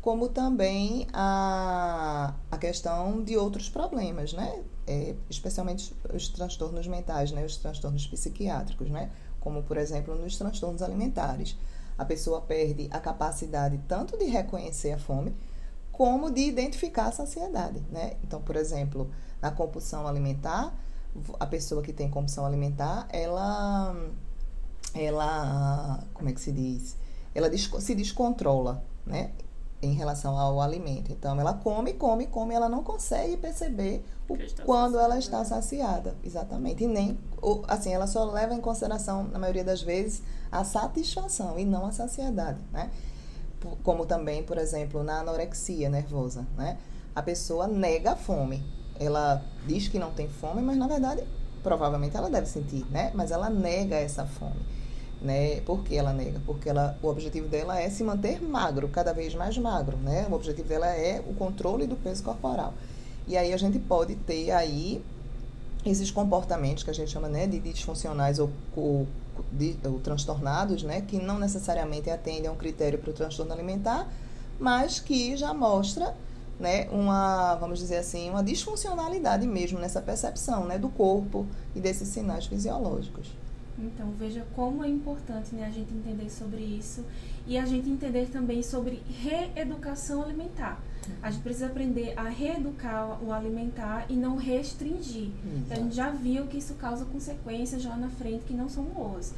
como 0.00 0.28
também 0.28 1.06
a, 1.12 2.34
a 2.50 2.56
questão 2.56 3.22
de 3.22 3.36
outros 3.36 3.68
problemas, 3.68 4.32
né? 4.32 4.62
É, 4.86 5.14
especialmente 5.28 5.94
os 6.14 6.28
transtornos 6.28 6.86
mentais, 6.86 7.32
né? 7.32 7.44
Os 7.44 7.56
transtornos 7.56 8.06
psiquiátricos, 8.06 8.88
né? 8.90 9.10
Como, 9.40 9.62
por 9.62 9.76
exemplo, 9.76 10.14
nos 10.14 10.38
transtornos 10.38 10.82
alimentares. 10.82 11.56
A 11.96 12.04
pessoa 12.04 12.40
perde 12.40 12.88
a 12.92 13.00
capacidade 13.00 13.78
tanto 13.88 14.16
de 14.16 14.24
reconhecer 14.26 14.92
a 14.92 14.98
fome, 14.98 15.34
como 15.98 16.30
de 16.30 16.42
identificar 16.42 17.06
a 17.06 17.12
saciedade, 17.12 17.82
né? 17.90 18.12
Então, 18.22 18.40
por 18.40 18.54
exemplo, 18.54 19.10
na 19.42 19.50
compulsão 19.50 20.06
alimentar, 20.06 20.72
a 21.40 21.44
pessoa 21.44 21.82
que 21.82 21.92
tem 21.92 22.08
compulsão 22.08 22.46
alimentar, 22.46 23.08
ela, 23.10 23.96
ela, 24.94 25.98
como 26.14 26.28
é 26.28 26.32
que 26.32 26.40
se 26.40 26.52
diz? 26.52 26.96
Ela 27.34 27.50
se 27.56 27.96
descontrola, 27.96 28.80
né? 29.04 29.32
em 29.80 29.92
relação 29.92 30.38
ao 30.38 30.60
alimento. 30.60 31.12
Então, 31.12 31.38
ela 31.40 31.54
come, 31.54 31.94
come, 31.94 32.26
come, 32.26 32.54
ela 32.54 32.68
não 32.68 32.82
consegue 32.82 33.36
perceber 33.36 34.04
o, 34.28 34.36
quando 34.64 34.92
saciada. 34.92 35.04
ela 35.04 35.18
está 35.18 35.44
saciada, 35.44 36.16
exatamente. 36.24 36.84
E 36.84 36.86
nem, 36.86 37.18
assim, 37.68 37.92
ela 37.92 38.06
só 38.06 38.24
leva 38.24 38.54
em 38.54 38.60
consideração, 38.60 39.24
na 39.24 39.38
maioria 39.38 39.64
das 39.64 39.82
vezes, 39.82 40.22
a 40.50 40.64
satisfação 40.64 41.58
e 41.58 41.64
não 41.64 41.86
a 41.86 41.92
saciedade, 41.92 42.60
né? 42.72 42.90
Como 43.82 44.06
também, 44.06 44.42
por 44.42 44.58
exemplo, 44.58 45.02
na 45.02 45.20
anorexia 45.20 45.88
nervosa, 45.88 46.46
né? 46.56 46.78
A 47.14 47.22
pessoa 47.22 47.66
nega 47.66 48.12
a 48.12 48.16
fome. 48.16 48.64
Ela 48.98 49.42
diz 49.66 49.88
que 49.88 49.98
não 49.98 50.12
tem 50.12 50.28
fome, 50.28 50.62
mas 50.62 50.76
na 50.76 50.86
verdade, 50.86 51.22
provavelmente 51.62 52.16
ela 52.16 52.30
deve 52.30 52.46
sentir, 52.46 52.84
né? 52.90 53.10
Mas 53.14 53.30
ela 53.30 53.50
nega 53.50 53.96
essa 53.96 54.24
fome 54.24 54.60
né? 55.20 55.60
Por 55.60 55.82
que 55.82 55.96
ela 55.96 56.12
nega? 56.12 56.40
Porque 56.46 56.68
ela, 56.68 56.96
o 57.02 57.08
objetivo 57.08 57.48
dela 57.48 57.80
é 57.80 57.88
se 57.90 58.04
manter 58.04 58.40
magro, 58.42 58.88
cada 58.88 59.12
vez 59.12 59.34
mais 59.34 59.56
magro, 59.58 59.96
né? 59.96 60.26
O 60.30 60.34
objetivo 60.34 60.68
dela 60.68 60.86
é 60.86 61.22
o 61.26 61.34
controle 61.34 61.86
do 61.86 61.96
peso 61.96 62.22
corporal. 62.22 62.74
E 63.26 63.36
aí 63.36 63.52
a 63.52 63.56
gente 63.56 63.78
pode 63.78 64.14
ter 64.14 64.50
aí 64.50 65.02
esses 65.84 66.10
comportamentos 66.10 66.82
que 66.82 66.90
a 66.90 66.92
gente 66.92 67.10
chama 67.10 67.28
né, 67.28 67.46
de 67.46 67.58
disfuncionais 67.58 68.38
ou, 68.38 68.50
ou, 68.76 69.06
de, 69.52 69.76
ou 69.84 69.98
transtornados, 70.00 70.82
né? 70.82 71.00
Que 71.00 71.18
não 71.18 71.38
necessariamente 71.38 72.10
atendem 72.10 72.46
a 72.46 72.52
um 72.52 72.56
critério 72.56 72.98
para 72.98 73.10
o 73.10 73.12
transtorno 73.12 73.52
alimentar, 73.52 74.08
mas 74.58 75.00
que 75.00 75.36
já 75.36 75.54
mostra 75.54 76.14
né, 76.58 76.88
uma, 76.90 77.54
vamos 77.54 77.78
dizer 77.78 77.98
assim, 77.98 78.28
uma 78.30 78.42
disfuncionalidade 78.42 79.46
mesmo 79.46 79.78
nessa 79.78 80.00
percepção 80.00 80.64
né, 80.64 80.76
do 80.78 80.88
corpo 80.88 81.46
e 81.74 81.80
desses 81.80 82.08
sinais 82.08 82.46
fisiológicos. 82.46 83.28
Então, 83.78 84.12
veja 84.18 84.44
como 84.54 84.84
é 84.84 84.88
importante 84.88 85.54
né, 85.54 85.66
a 85.66 85.70
gente 85.70 85.94
entender 85.94 86.28
sobre 86.30 86.60
isso 86.60 87.04
e 87.46 87.56
a 87.56 87.64
gente 87.64 87.88
entender 87.88 88.26
também 88.26 88.62
sobre 88.62 89.02
reeducação 89.22 90.22
alimentar. 90.22 90.80
A 91.22 91.30
gente 91.30 91.42
precisa 91.42 91.66
aprender 91.66 92.12
a 92.16 92.24
reeducar 92.24 93.22
o 93.22 93.32
alimentar 93.32 94.06
e 94.08 94.14
não 94.14 94.36
restringir. 94.36 95.30
A 95.70 95.76
gente 95.76 95.94
já 95.94 96.10
viu 96.10 96.46
que 96.46 96.58
isso 96.58 96.74
causa 96.74 97.04
consequências 97.04 97.84
lá 97.84 97.96
na 97.96 98.10
frente 98.10 98.44
que 98.44 98.52
não 98.52 98.68
são 98.68 98.84
boas. 98.84 99.32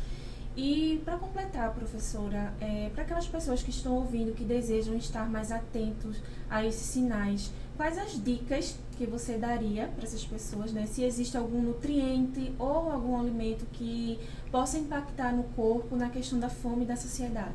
E 0.57 1.01
para 1.05 1.17
completar, 1.17 1.73
professora, 1.73 2.53
é, 2.61 2.91
para 2.93 3.05
aquelas 3.05 3.27
pessoas 3.27 3.63
que 3.63 3.71
estão 3.71 3.95
ouvindo, 3.95 4.35
que 4.35 4.45
desejam 4.45 4.97
estar 4.97 5.29
mais 5.31 5.53
atentos 5.53 6.21
a 6.51 6.65
esses 6.65 6.87
sinais, 6.87 7.53
quais 7.81 7.97
as 7.97 8.23
dicas 8.23 8.77
que 8.99 9.07
você 9.07 9.39
daria 9.39 9.89
para 9.97 10.05
essas 10.05 10.23
pessoas, 10.23 10.71
né? 10.71 10.85
Se 10.87 11.03
existe 11.03 11.35
algum 11.35 11.63
nutriente 11.63 12.55
ou 12.59 12.91
algum 12.93 13.19
alimento 13.19 13.65
que 13.73 14.21
possa 14.53 14.77
impactar 14.77 15.35
no 15.35 15.45
corpo 15.57 15.97
na 15.97 16.11
questão 16.11 16.39
da 16.39 16.51
fome 16.51 16.85
e 16.85 16.87
da 16.87 16.95
saciedade? 16.95 17.55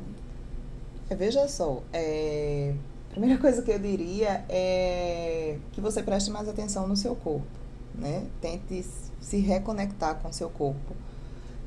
É, 1.08 1.14
veja 1.14 1.46
só, 1.46 1.80
é, 1.92 2.74
a 3.08 3.10
primeira 3.12 3.38
coisa 3.40 3.62
que 3.62 3.70
eu 3.70 3.78
diria 3.78 4.44
é 4.48 5.58
que 5.70 5.80
você 5.80 6.02
preste 6.02 6.28
mais 6.28 6.48
atenção 6.48 6.88
no 6.88 6.96
seu 6.96 7.14
corpo, 7.14 7.46
né? 7.94 8.26
Tente 8.40 8.84
se 9.20 9.38
reconectar 9.38 10.16
com 10.16 10.28
o 10.28 10.32
seu 10.32 10.50
corpo. 10.50 10.96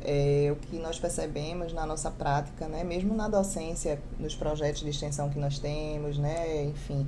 É, 0.02 0.50
o 0.52 0.58
que 0.58 0.78
nós 0.80 1.00
percebemos 1.00 1.72
na 1.72 1.86
nossa 1.86 2.12
prática, 2.12 2.68
né? 2.68 2.84
Mesmo 2.84 3.16
na 3.16 3.30
docência, 3.30 4.02
nos 4.20 4.36
projetos 4.36 4.82
de 4.82 4.90
extensão 4.90 5.30
que 5.30 5.40
nós 5.40 5.60
temos, 5.60 6.18
né? 6.18 6.66
Enfim, 6.66 7.08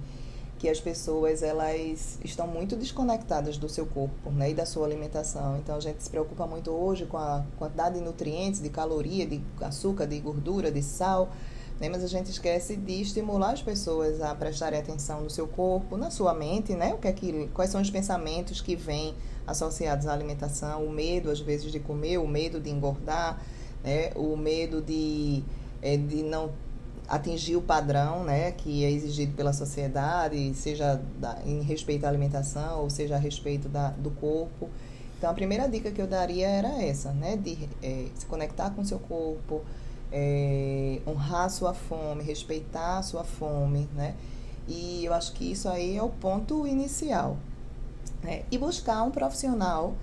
que 0.62 0.70
as 0.70 0.80
pessoas 0.80 1.42
elas 1.42 2.20
estão 2.24 2.46
muito 2.46 2.76
desconectadas 2.76 3.58
do 3.58 3.68
seu 3.68 3.84
corpo 3.84 4.30
né, 4.30 4.52
e 4.52 4.54
da 4.54 4.64
sua 4.64 4.86
alimentação. 4.86 5.58
Então 5.58 5.76
a 5.76 5.80
gente 5.80 6.04
se 6.04 6.10
preocupa 6.12 6.46
muito 6.46 6.70
hoje 6.70 7.08
com 7.08 7.18
a 7.18 7.44
quantidade 7.58 7.98
de 7.98 8.06
nutrientes, 8.06 8.62
de 8.62 8.70
caloria, 8.70 9.26
de 9.26 9.42
açúcar, 9.60 10.06
de 10.06 10.20
gordura, 10.20 10.72
de 10.72 10.84
sal, 10.84 11.32
né, 11.80 11.90
mas 11.90 12.04
a 12.04 12.08
gente 12.08 12.30
esquece 12.30 12.76
de 12.76 13.02
estimular 13.02 13.54
as 13.54 13.64
pessoas 13.64 14.22
a 14.22 14.36
prestarem 14.36 14.80
atenção 14.80 15.22
no 15.22 15.32
seu 15.32 15.48
corpo, 15.48 15.98
na 15.98 16.12
sua 16.12 16.32
mente, 16.32 16.76
né? 16.76 16.94
O 16.94 17.00
que 17.00 17.08
é 17.08 17.12
que, 17.12 17.50
quais 17.56 17.72
são 17.72 17.82
os 17.82 17.90
pensamentos 17.90 18.62
que 18.62 18.76
vêm 18.76 19.16
associados 19.48 20.06
à 20.06 20.14
alimentação, 20.14 20.86
o 20.86 20.92
medo 20.92 21.32
às 21.32 21.40
vezes 21.40 21.72
de 21.72 21.80
comer, 21.80 22.20
o 22.20 22.28
medo 22.28 22.60
de 22.60 22.70
engordar, 22.70 23.42
né, 23.84 24.12
o 24.16 24.38
medo 24.38 24.80
de, 24.80 25.44
é, 25.82 25.98
de 25.98 26.22
não 26.22 26.52
atingir 27.12 27.58
o 27.58 27.62
padrão 27.62 28.24
né, 28.24 28.54
que 28.54 28.86
é 28.86 28.90
exigido 28.90 29.34
pela 29.34 29.52
sociedade, 29.52 30.54
seja 30.54 31.02
da, 31.20 31.40
em 31.46 31.62
respeito 31.62 32.06
à 32.06 32.08
alimentação 32.08 32.82
ou 32.82 32.90
seja 32.90 33.16
a 33.16 33.20
respeito 33.20 33.68
da, 33.68 33.90
do 33.90 34.12
corpo. 34.12 34.70
Então, 35.18 35.30
a 35.30 35.34
primeira 35.34 35.68
dica 35.68 35.92
que 35.92 36.02
eu 36.02 36.08
daria 36.08 36.48
era 36.48 36.82
essa, 36.82 37.12
né, 37.12 37.36
de 37.36 37.68
é, 37.84 38.08
se 38.16 38.26
conectar 38.26 38.70
com 38.70 38.82
o 38.82 38.86
seu 38.86 38.98
corpo, 38.98 39.62
é, 40.10 41.02
honrar 41.06 41.46
a 41.46 41.50
sua 41.50 41.74
fome, 41.74 42.24
respeitar 42.24 43.00
a 43.00 43.04
sua 43.04 43.26
fome, 43.26 43.90
né? 43.94 44.16
E 44.66 45.04
eu 45.04 45.14
acho 45.14 45.34
que 45.34 45.52
isso 45.52 45.68
aí 45.68 45.98
é 45.98 46.04
o 46.04 46.10
ponto 46.10 46.66
inicial. 46.66 47.38
Né? 48.24 48.44
E 48.50 48.58
buscar 48.58 49.04
um 49.04 49.12
profissional 49.12 49.96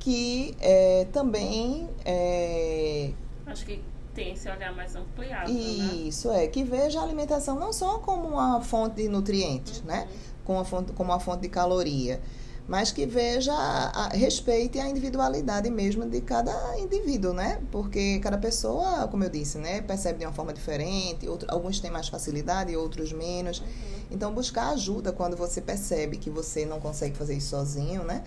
que 0.00 0.56
é, 0.60 1.06
também... 1.12 1.88
É, 2.04 3.12
acho 3.46 3.64
que 3.64 3.80
tem 4.14 4.32
esse 4.32 4.48
olhar 4.48 4.74
mais 4.74 4.94
ampliado. 4.96 5.52
Né? 5.52 5.58
Isso, 5.58 6.28
né? 6.28 6.44
é. 6.44 6.48
Que 6.48 6.64
veja 6.64 7.00
a 7.00 7.02
alimentação 7.02 7.58
não 7.58 7.72
só 7.72 7.98
como 7.98 8.28
uma 8.28 8.60
fonte 8.60 8.96
de 8.96 9.08
nutrientes, 9.08 9.80
uhum. 9.80 9.86
né? 9.86 10.08
Como 10.44 10.58
uma, 10.58 10.64
fonte, 10.64 10.92
como 10.92 11.10
uma 11.10 11.20
fonte 11.20 11.42
de 11.42 11.48
caloria, 11.48 12.20
mas 12.66 12.90
que 12.90 13.06
veja, 13.06 13.52
a, 13.52 14.08
respeite 14.08 14.78
a 14.78 14.88
individualidade 14.88 15.70
mesmo 15.70 16.06
de 16.06 16.20
cada 16.20 16.78
indivíduo, 16.78 17.32
né? 17.32 17.60
Porque 17.70 18.18
cada 18.20 18.38
pessoa, 18.38 19.06
como 19.08 19.24
eu 19.24 19.30
disse, 19.30 19.58
né? 19.58 19.82
Percebe 19.82 20.18
de 20.18 20.26
uma 20.26 20.32
forma 20.32 20.52
diferente, 20.52 21.28
outro, 21.28 21.48
alguns 21.50 21.80
têm 21.80 21.90
mais 21.90 22.08
facilidade, 22.08 22.74
outros 22.76 23.12
menos. 23.12 23.60
Uhum. 23.60 23.66
Então, 24.10 24.32
buscar 24.32 24.70
ajuda 24.70 25.12
quando 25.12 25.36
você 25.36 25.60
percebe 25.60 26.16
que 26.16 26.30
você 26.30 26.64
não 26.64 26.80
consegue 26.80 27.16
fazer 27.16 27.34
isso 27.34 27.50
sozinho, 27.50 28.04
né? 28.04 28.22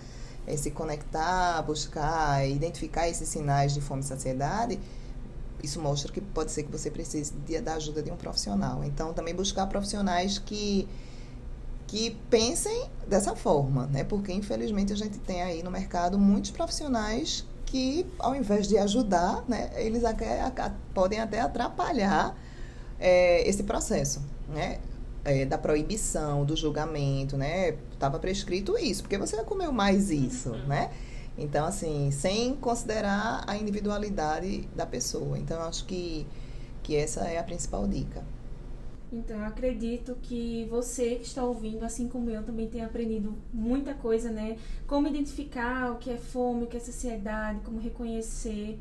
É 0.46 0.56
se 0.56 0.70
conectar, 0.70 1.62
buscar, 1.62 2.48
identificar 2.48 3.08
esses 3.08 3.28
sinais 3.28 3.74
de 3.74 3.80
fome 3.80 4.00
e 4.00 4.04
saciedade 4.04 4.80
isso 5.62 5.80
mostra 5.80 6.12
que 6.12 6.20
pode 6.20 6.50
ser 6.50 6.64
que 6.64 6.72
você 6.72 6.90
precise 6.90 7.32
de, 7.32 7.60
da 7.60 7.74
ajuda 7.74 8.02
de 8.02 8.10
um 8.10 8.16
profissional. 8.16 8.82
Então, 8.84 9.12
também 9.12 9.34
buscar 9.34 9.66
profissionais 9.66 10.38
que 10.38 10.88
que 11.92 12.16
pensem 12.30 12.88
dessa 13.06 13.36
forma, 13.36 13.86
né? 13.88 14.02
Porque 14.02 14.32
infelizmente 14.32 14.94
a 14.94 14.96
gente 14.96 15.18
tem 15.18 15.42
aí 15.42 15.62
no 15.62 15.70
mercado 15.70 16.18
muitos 16.18 16.50
profissionais 16.50 17.44
que, 17.66 18.06
ao 18.18 18.34
invés 18.34 18.66
de 18.66 18.78
ajudar, 18.78 19.44
né, 19.46 19.70
eles 19.76 20.02
até, 20.02 20.40
podem 20.94 21.20
até 21.20 21.40
atrapalhar 21.40 22.34
é, 22.98 23.46
esse 23.46 23.62
processo, 23.64 24.22
né? 24.48 24.78
É, 25.22 25.44
da 25.44 25.58
proibição, 25.58 26.46
do 26.46 26.56
julgamento, 26.56 27.36
né? 27.36 27.76
Estava 27.92 28.18
prescrito 28.18 28.76
isso, 28.78 29.02
porque 29.02 29.18
você 29.18 29.36
comeu 29.44 29.70
mais 29.70 30.10
isso, 30.10 30.48
uhum. 30.48 30.66
né? 30.66 30.90
Então, 31.36 31.64
assim, 31.64 32.10
sem 32.10 32.54
considerar 32.56 33.44
a 33.46 33.56
individualidade 33.56 34.68
da 34.76 34.84
pessoa. 34.84 35.38
Então, 35.38 35.58
eu 35.60 35.66
acho 35.66 35.84
que, 35.86 36.26
que 36.82 36.96
essa 36.96 37.22
é 37.22 37.38
a 37.38 37.42
principal 37.42 37.86
dica. 37.86 38.22
Então, 39.12 39.38
eu 39.38 39.44
acredito 39.44 40.16
que 40.22 40.66
você 40.70 41.16
que 41.16 41.26
está 41.26 41.44
ouvindo, 41.44 41.84
assim 41.84 42.08
como 42.08 42.30
eu, 42.30 42.42
também 42.42 42.66
tem 42.68 42.82
aprendido 42.82 43.36
muita 43.52 43.92
coisa, 43.92 44.30
né? 44.30 44.56
Como 44.86 45.06
identificar 45.06 45.92
o 45.92 45.96
que 45.96 46.10
é 46.10 46.16
fome, 46.16 46.64
o 46.64 46.66
que 46.66 46.78
é 46.78 46.80
sociedade, 46.80 47.60
como 47.60 47.78
reconhecer. 47.78 48.78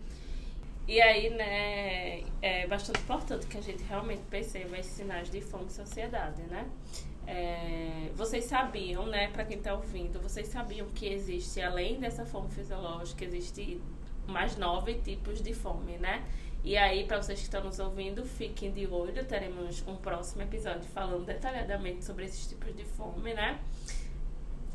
E 0.88 1.02
aí, 1.02 1.30
né, 1.30 2.24
é 2.42 2.66
bastante 2.68 3.00
importante 3.02 3.46
que 3.46 3.58
a 3.58 3.62
gente 3.62 3.84
realmente 3.84 4.22
perceba 4.30 4.78
esses 4.78 4.94
sinais 4.94 5.30
de 5.30 5.42
fome 5.42 5.66
e 5.68 5.72
sociedade, 5.74 6.42
né? 6.44 6.66
É, 7.28 8.10
vocês 8.16 8.46
sabiam, 8.46 9.06
né, 9.06 9.30
para 9.30 9.46
quem 9.46 9.58
está 9.58 9.74
ouvindo, 9.74 10.20
vocês 10.20 10.48
sabiam 10.48 10.88
que 10.90 11.08
existe, 11.08 11.62
além 11.62 12.00
dessa 12.00 12.26
fome 12.26 12.50
fisiológica, 12.50 13.24
existe 13.24 13.80
mais 14.28 14.58
nove 14.58 14.96
tipos 14.96 15.42
de 15.42 15.54
fome, 15.54 15.98
né? 15.98 16.24
E 16.64 16.78
aí, 16.78 17.06
para 17.06 17.22
vocês 17.22 17.40
que 17.40 17.46
estão 17.46 17.64
nos 17.64 17.80
ouvindo, 17.80 18.24
fiquem 18.24 18.72
de 18.72 18.86
olho. 18.86 19.26
Teremos 19.26 19.84
um 19.88 19.96
próximo 19.96 20.44
episódio 20.44 20.84
falando 20.84 21.26
detalhadamente 21.26 22.06
sobre 22.06 22.26
esses 22.26 22.48
tipos 22.48 22.76
de 22.76 22.86
fome, 22.86 23.34
né? 23.34 23.60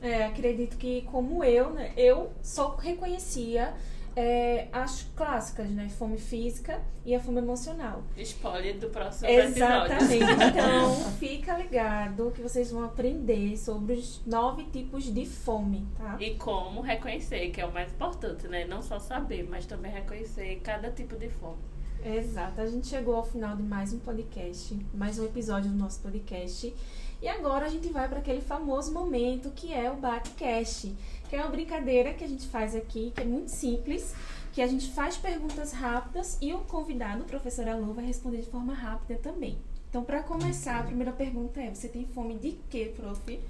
É, 0.02 0.24
acredito 0.24 0.76
que, 0.76 1.02
como 1.02 1.44
eu, 1.44 1.70
né, 1.70 1.92
eu 1.96 2.32
só 2.42 2.74
reconhecia 2.74 3.72
é, 4.16 4.68
as 4.72 5.02
clássicas, 5.14 5.70
né? 5.70 5.90
Fome 5.90 6.16
física 6.16 6.82
e 7.04 7.14
a 7.14 7.20
fome 7.20 7.38
emocional. 7.38 8.02
Spoiler 8.16 8.78
do 8.78 8.88
próximo 8.88 9.28
Exatamente. 9.28 10.14
episódio. 10.14 10.46
Então, 10.56 10.94
fica 11.18 11.58
ligado 11.58 12.32
que 12.34 12.40
vocês 12.40 12.70
vão 12.70 12.84
aprender 12.84 13.56
sobre 13.58 13.94
os 13.94 14.24
nove 14.24 14.64
tipos 14.64 15.04
de 15.12 15.26
fome, 15.26 15.86
tá? 15.96 16.16
E 16.18 16.34
como 16.36 16.80
reconhecer, 16.80 17.50
que 17.50 17.60
é 17.60 17.66
o 17.66 17.72
mais 17.72 17.92
importante, 17.92 18.48
né? 18.48 18.64
Não 18.64 18.80
só 18.80 18.98
saber, 18.98 19.46
mas 19.48 19.66
também 19.66 19.92
reconhecer 19.92 20.60
cada 20.64 20.90
tipo 20.90 21.16
de 21.16 21.28
fome. 21.28 21.58
Exato. 22.06 22.60
A 22.60 22.66
gente 22.66 22.86
chegou 22.86 23.16
ao 23.16 23.24
final 23.24 23.56
de 23.56 23.64
mais 23.64 23.92
um 23.92 23.98
podcast, 23.98 24.78
mais 24.94 25.18
um 25.18 25.24
episódio 25.24 25.68
do 25.68 25.76
nosso 25.76 25.98
podcast. 25.98 26.72
E 27.20 27.28
agora 27.28 27.66
a 27.66 27.68
gente 27.68 27.88
vai 27.88 28.08
para 28.08 28.20
aquele 28.20 28.40
famoso 28.40 28.92
momento 28.92 29.50
que 29.50 29.74
é 29.74 29.90
o 29.90 29.96
Batcast, 29.96 30.94
que 31.28 31.34
é 31.34 31.40
uma 31.40 31.50
brincadeira 31.50 32.14
que 32.14 32.22
a 32.22 32.28
gente 32.28 32.46
faz 32.46 32.76
aqui, 32.76 33.10
que 33.10 33.22
é 33.22 33.24
muito 33.24 33.50
simples, 33.50 34.14
que 34.52 34.62
a 34.62 34.68
gente 34.68 34.88
faz 34.92 35.16
perguntas 35.16 35.72
rápidas 35.72 36.38
e 36.40 36.54
o 36.54 36.58
convidado, 36.60 37.22
o 37.22 37.26
professor 37.26 37.66
Alô, 37.66 37.92
vai 37.92 38.06
responder 38.06 38.36
de 38.36 38.46
forma 38.50 38.72
rápida 38.72 39.18
também. 39.20 39.58
Então, 39.90 40.04
para 40.04 40.22
começar, 40.22 40.78
a 40.78 40.84
primeira 40.84 41.10
pergunta 41.10 41.60
é: 41.60 41.74
você 41.74 41.88
tem 41.88 42.06
fome 42.14 42.38
de 42.38 42.52
quê, 42.70 42.92
prof? 42.94 43.40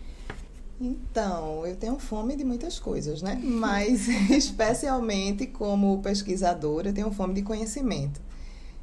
Então, 0.81 1.67
eu 1.67 1.77
tenho 1.77 1.99
fome 1.99 2.37
de 2.37 2.45
muitas 2.45 2.79
coisas, 2.79 3.21
né? 3.21 3.39
Mas, 3.43 4.09
especialmente 4.31 5.47
como 5.47 6.01
pesquisadora, 6.01 6.89
eu 6.89 6.95
tenho 6.95 7.11
fome 7.11 7.35
de 7.35 7.43
conhecimento. 7.43 8.26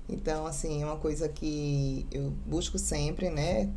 Então, 0.08 0.46
assim, 0.46 0.82
é 0.82 0.86
uma 0.86 0.98
coisa 0.98 1.30
que 1.30 2.06
eu 2.12 2.32
busco 2.46 2.78
sempre, 2.78 3.30
né? 3.30 3.70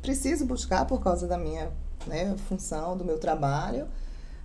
Preciso 0.00 0.46
buscar 0.46 0.86
por 0.86 1.02
causa 1.02 1.26
da 1.26 1.38
minha 1.38 1.70
né, 2.06 2.34
função, 2.48 2.96
do 2.96 3.04
meu 3.04 3.18
trabalho, 3.18 3.86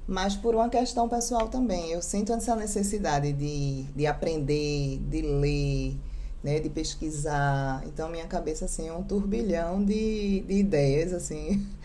mas 0.07 0.35
por 0.35 0.55
uma 0.55 0.69
questão 0.69 1.07
pessoal 1.07 1.47
também. 1.49 1.91
Eu 1.91 2.01
sinto 2.01 2.33
essa 2.33 2.55
necessidade 2.55 3.31
de, 3.33 3.83
de 3.95 4.07
aprender, 4.07 4.99
de 5.09 5.21
ler, 5.21 5.97
né, 6.43 6.59
de 6.59 6.69
pesquisar. 6.69 7.83
Então, 7.85 8.09
minha 8.09 8.27
cabeça, 8.27 8.65
assim, 8.65 8.87
é 8.87 8.93
um 8.93 9.03
turbilhão 9.03 9.83
de, 9.83 10.41
de 10.41 10.53
ideias, 10.53 11.13
assim. 11.13 11.65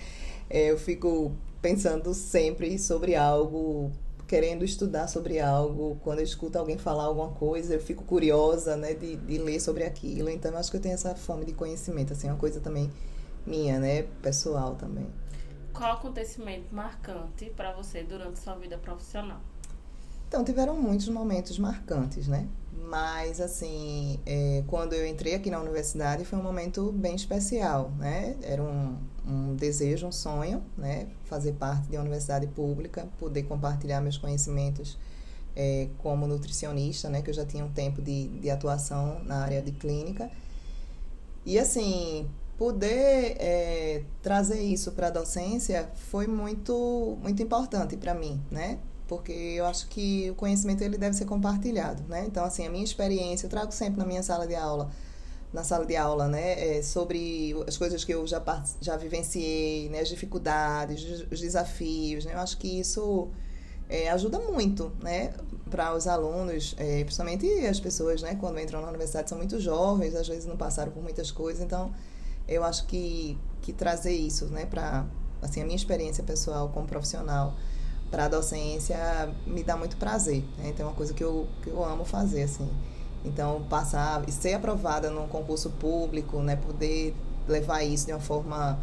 É, 0.51 0.71
eu 0.71 0.79
fico 0.79 1.33
pensando 1.63 2.13
sempre 2.13 2.79
sobre 2.79 3.17
algo 3.17 3.91
querendo 4.27 4.65
estudar 4.65 5.07
sobre 5.09 5.39
algo, 5.41 5.97
quando 6.03 6.19
eu 6.19 6.25
escuto 6.25 6.59
alguém 6.59 6.79
falar 6.79 7.05
alguma 7.05 7.31
coisa, 7.31 7.75
eu 7.75 7.81
fico 7.81 8.05
curiosa, 8.05 8.77
né, 8.77 8.95
de, 8.95 9.17
de 9.17 9.39
ler 9.39 9.61
sobre 9.61 9.85
aquilo. 9.85 10.31
Então, 10.31 10.51
eu 10.53 10.59
acho 10.59 10.71
que 10.71 10.77
eu 10.77 10.81
tenho 10.81 10.95
essa 10.95 11.15
fome 11.15 11.45
de 11.45 11.53
conhecimento, 11.53 12.13
assim, 12.13 12.29
é 12.29 12.31
uma 12.31 12.39
coisa 12.39 12.61
também 12.61 12.91
minha, 13.47 13.79
né, 13.79 14.03
pessoal 14.23 14.75
também. 14.75 15.07
Qual 15.73 15.93
acontecimento 15.93 16.75
marcante 16.75 17.51
para 17.51 17.73
você 17.73 18.03
durante 18.03 18.39
sua 18.39 18.55
vida 18.55 18.79
profissional? 18.79 19.41
Então, 20.29 20.43
tiveram 20.43 20.77
muitos 20.77 21.09
momentos 21.09 21.59
marcantes, 21.59 22.27
né? 22.27 22.49
Mas, 22.73 23.41
assim, 23.41 24.21
é, 24.27 24.63
quando 24.67 24.93
eu 24.93 25.07
entrei 25.07 25.35
aqui 25.35 25.51
na 25.51 25.61
universidade 25.61 26.25
foi 26.25 26.39
um 26.39 26.43
momento 26.43 26.91
bem 26.93 27.15
especial, 27.15 27.91
né? 27.99 28.37
Era 28.43 28.63
um, 28.63 28.97
um 29.27 29.55
desejo, 29.55 30.07
um 30.07 30.13
sonho, 30.13 30.63
né? 30.77 31.09
Fazer 31.25 31.53
parte 31.53 31.89
de 31.89 31.97
uma 31.97 32.03
universidade 32.03 32.47
pública, 32.49 33.09
poder 33.19 33.45
compartilhar 33.45 34.01
meus 34.01 34.19
conhecimentos 34.19 34.99
é, 35.57 35.89
como 35.99 36.27
nutricionista, 36.27 37.09
né? 37.09 37.23
Que 37.23 37.31
eu 37.31 37.35
já 37.35 37.45
tinha 37.45 37.65
um 37.65 37.71
tempo 37.71 38.03
de, 38.03 38.29
de 38.29 38.51
atuação 38.51 39.23
na 39.25 39.43
área 39.43 39.63
de 39.63 39.73
clínica. 39.73 40.31
E, 41.47 41.59
assim, 41.59 42.29
poder 42.59 43.37
é, 43.39 44.03
trazer 44.23 44.61
isso 44.63 44.93
para 44.93 45.09
a 45.09 45.11
docência 45.11 45.91
foi 45.95 46.27
muito, 46.27 47.19
muito 47.23 47.43
importante 47.43 47.97
para 47.97 48.15
mim, 48.15 48.41
né? 48.51 48.79
porque 49.07 49.33
eu 49.33 49.67
acho 49.67 49.87
que 49.89 50.31
o 50.31 50.35
conhecimento 50.35 50.83
ele 50.83 50.97
deve 50.97 51.15
ser 51.15 51.27
compartilhado, 51.27 52.03
né? 52.09 52.25
Então, 52.27 52.45
assim, 52.45 52.67
a 52.67 52.71
minha 52.71 52.85
experiência, 52.85 53.47
eu 53.47 53.51
trago 53.51 53.73
sempre 53.73 53.99
na 53.99 54.07
minha 54.07 54.23
sala 54.23 54.47
de 54.47 54.55
aula, 54.55 54.91
na 55.55 55.63
sala 55.63 55.87
de 55.87 55.95
aula, 55.95 56.27
né, 56.27 56.79
é 56.79 56.83
sobre 56.83 57.55
as 57.67 57.79
coisas 57.79 58.05
que 58.05 58.13
eu 58.13 58.27
já, 58.27 58.43
já 58.81 58.97
vivenciei, 58.97 59.89
né, 59.89 60.01
as 60.01 60.09
dificuldades, 60.09 61.25
os 61.31 61.41
desafios, 61.41 62.25
né? 62.25 62.35
Eu 62.35 62.41
acho 62.41 62.59
que 62.59 62.81
isso 62.81 63.29
é, 63.89 64.11
ajuda 64.11 64.41
muito, 64.41 64.91
né, 65.01 65.33
para 65.71 65.95
os 65.95 66.09
alunos, 66.09 66.75
é, 66.77 67.05
principalmente 67.05 67.47
as 67.67 67.79
pessoas, 67.79 68.21
né, 68.21 68.35
quando 68.35 68.59
entram 68.59 68.83
na 68.83 68.89
universidade 68.89 69.29
são 69.29 69.39
muito 69.39 69.61
jovens, 69.61 70.17
às 70.17 70.27
vezes 70.27 70.45
não 70.45 70.57
passaram 70.57 70.91
por 70.91 71.03
muitas 71.03 71.31
coisas, 71.31 71.63
então 71.63 71.95
eu 72.49 72.65
acho 72.65 72.85
que, 72.87 73.39
que 73.63 73.73
trazer 73.73 74.13
isso, 74.13 74.47
né, 74.47 74.67
para 74.67 75.07
assim 75.41 75.63
a 75.63 75.65
minha 75.65 75.77
experiência 75.77 76.25
pessoal 76.25 76.69
como 76.71 76.89
profissional 76.89 77.55
para 78.11 78.25
a 78.25 78.29
docência 78.29 78.97
me 79.47 79.63
dá 79.63 79.77
muito 79.77 79.97
prazer. 79.97 80.43
Né? 80.59 80.69
Então, 80.69 80.87
é 80.87 80.89
uma 80.89 80.95
coisa 80.95 81.13
que 81.13 81.23
eu, 81.23 81.49
que 81.63 81.69
eu 81.69 81.85
amo 81.85 82.05
fazer, 82.05 82.43
assim. 82.43 82.69
Então, 83.25 83.63
passar 83.69 84.23
e 84.29 84.33
ser 84.33 84.55
aprovada 84.55 85.11
num 85.11 85.27
concurso 85.27 85.71
público, 85.71 86.39
né? 86.41 86.57
Poder 86.57 87.15
levar 87.49 87.83
isso 87.83 88.07
de 88.07 88.13
uma 88.13 88.21
forma... 88.21 88.79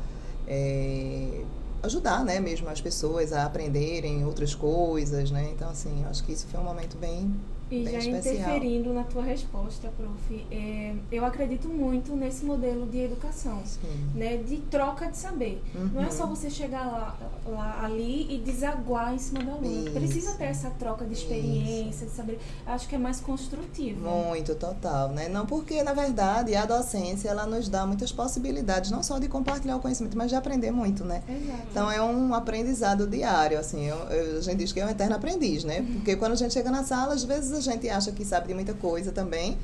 É, 0.47 1.43
ajudar, 1.83 2.23
né? 2.23 2.39
Mesmo 2.39 2.69
as 2.69 2.81
pessoas 2.81 3.33
a 3.33 3.45
aprenderem 3.45 4.25
outras 4.25 4.53
coisas, 4.53 5.31
né? 5.31 5.49
Então, 5.51 5.69
assim, 5.69 6.05
acho 6.09 6.23
que 6.23 6.31
isso 6.31 6.47
foi 6.47 6.59
um 6.59 6.63
momento 6.63 6.97
bem 6.97 7.33
e 7.71 7.85
já 7.85 7.97
especial. 7.99 8.35
interferindo 8.35 8.93
na 8.93 9.03
tua 9.03 9.23
resposta, 9.23 9.89
prof, 9.95 10.45
é, 10.51 10.93
eu 11.11 11.25
acredito 11.25 11.69
muito 11.69 12.13
nesse 12.15 12.43
modelo 12.43 12.85
de 12.85 12.99
educação, 12.99 13.61
Sim. 13.65 13.79
né, 14.13 14.37
de 14.37 14.57
troca 14.57 15.07
de 15.07 15.17
saber. 15.17 15.61
Uhum. 15.73 15.89
Não 15.93 16.03
é 16.03 16.11
só 16.11 16.25
você 16.25 16.49
chegar 16.49 16.85
lá, 16.85 17.17
lá 17.47 17.85
ali 17.85 18.27
e 18.29 18.39
desaguar 18.39 19.13
em 19.13 19.17
cima 19.17 19.43
do 19.43 19.51
aluno. 19.51 19.85
Isso. 19.85 19.91
Precisa 19.91 20.33
ter 20.33 20.45
essa 20.45 20.69
troca 20.71 21.05
de 21.05 21.13
experiência, 21.13 22.03
Isso. 22.03 22.05
de 22.05 22.11
saber. 22.11 22.39
Acho 22.65 22.87
que 22.87 22.95
é 22.95 22.97
mais 22.97 23.21
construtivo. 23.21 24.01
Muito, 24.01 24.53
total, 24.55 25.09
né? 25.09 25.29
Não 25.29 25.45
porque, 25.45 25.81
na 25.81 25.93
verdade, 25.93 26.55
a 26.55 26.65
docência, 26.65 27.29
ela 27.29 27.45
nos 27.45 27.69
dá 27.69 27.85
muitas 27.85 28.11
possibilidades, 28.11 28.91
não 28.91 29.01
só 29.01 29.17
de 29.17 29.29
compartilhar 29.29 29.77
o 29.77 29.79
conhecimento, 29.79 30.17
mas 30.17 30.29
de 30.29 30.35
aprender 30.35 30.71
muito, 30.71 31.05
né? 31.05 31.23
Exato. 31.27 31.61
Então, 31.71 31.91
é 31.91 32.01
um 32.01 32.33
aprendizado 32.33 33.07
diário, 33.07 33.57
assim, 33.57 33.85
eu, 33.85 33.95
eu, 33.95 34.37
a 34.39 34.41
gente 34.41 34.57
diz 34.57 34.73
que 34.73 34.79
é 34.79 34.85
um 34.85 34.89
eterno 34.89 35.15
aprendiz, 35.15 35.63
né? 35.63 35.81
Porque 35.93 36.15
quando 36.17 36.33
a 36.33 36.35
gente 36.35 36.53
chega 36.53 36.69
na 36.69 36.83
sala, 36.83 37.13
às 37.13 37.23
vezes 37.23 37.60
gente 37.61 37.87
acha 37.89 38.11
que 38.11 38.25
sabe 38.25 38.47
de 38.47 38.53
muita 38.53 38.73
coisa 38.73 39.11
também. 39.11 39.57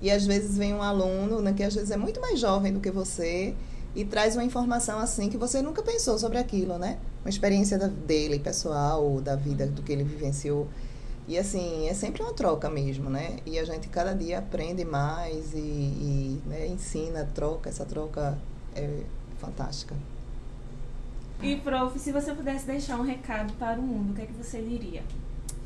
E 0.00 0.10
às 0.10 0.26
vezes 0.26 0.56
vem 0.56 0.74
um 0.74 0.82
aluno, 0.82 1.40
né, 1.40 1.52
que 1.52 1.62
às 1.62 1.74
vezes 1.74 1.90
é 1.90 1.96
muito 1.96 2.20
mais 2.20 2.40
jovem 2.40 2.72
do 2.72 2.80
que 2.80 2.90
você, 2.90 3.54
e 3.94 4.04
traz 4.04 4.34
uma 4.34 4.44
informação 4.44 4.98
assim 4.98 5.28
que 5.28 5.36
você 5.36 5.62
nunca 5.62 5.82
pensou 5.82 6.18
sobre 6.18 6.38
aquilo, 6.38 6.78
né? 6.78 6.98
Uma 7.24 7.30
experiência 7.30 7.78
da, 7.78 7.86
dele, 7.86 8.38
pessoal, 8.38 9.20
da 9.20 9.36
vida, 9.36 9.66
do 9.66 9.82
que 9.82 9.92
ele 9.92 10.02
vivenciou. 10.02 10.66
E 11.28 11.38
assim, 11.38 11.86
é 11.88 11.94
sempre 11.94 12.22
uma 12.22 12.32
troca 12.32 12.68
mesmo, 12.68 13.08
né? 13.08 13.36
E 13.46 13.58
a 13.58 13.64
gente 13.64 13.88
cada 13.88 14.12
dia 14.14 14.38
aprende 14.38 14.84
mais 14.84 15.52
e, 15.54 15.58
e 15.58 16.42
né, 16.46 16.66
ensina, 16.66 17.28
troca, 17.34 17.68
essa 17.68 17.84
troca 17.84 18.36
é 18.74 19.02
fantástica. 19.38 19.94
E, 21.42 21.56
prof, 21.56 21.98
se 21.98 22.12
você 22.12 22.32
pudesse 22.32 22.66
deixar 22.66 22.98
um 22.98 23.02
recado 23.02 23.52
para 23.54 23.78
o 23.78 23.82
mundo, 23.82 24.12
o 24.12 24.14
que 24.14 24.22
é 24.22 24.26
que 24.26 24.32
você 24.32 24.62
diria? 24.62 25.02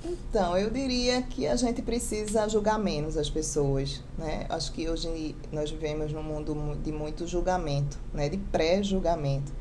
Então, 0.05 0.57
eu 0.57 0.71
diria 0.71 1.23
que 1.23 1.47
a 1.47 1.57
gente 1.57 1.83
precisa 1.83 2.49
julgar 2.49 2.79
menos 2.79 3.17
as 3.17 3.29
pessoas, 3.29 4.03
né? 4.17 4.47
Acho 4.49 4.73
que 4.73 4.89
hoje 4.89 5.35
nós 5.51 5.71
vivemos 5.71 6.13
num 6.13 6.23
mundo 6.23 6.79
de 6.83 6.93
muito 6.93 7.27
julgamento, 7.27 7.99
né? 8.13 8.29
De 8.29 8.37
pré-julgamento. 8.37 9.53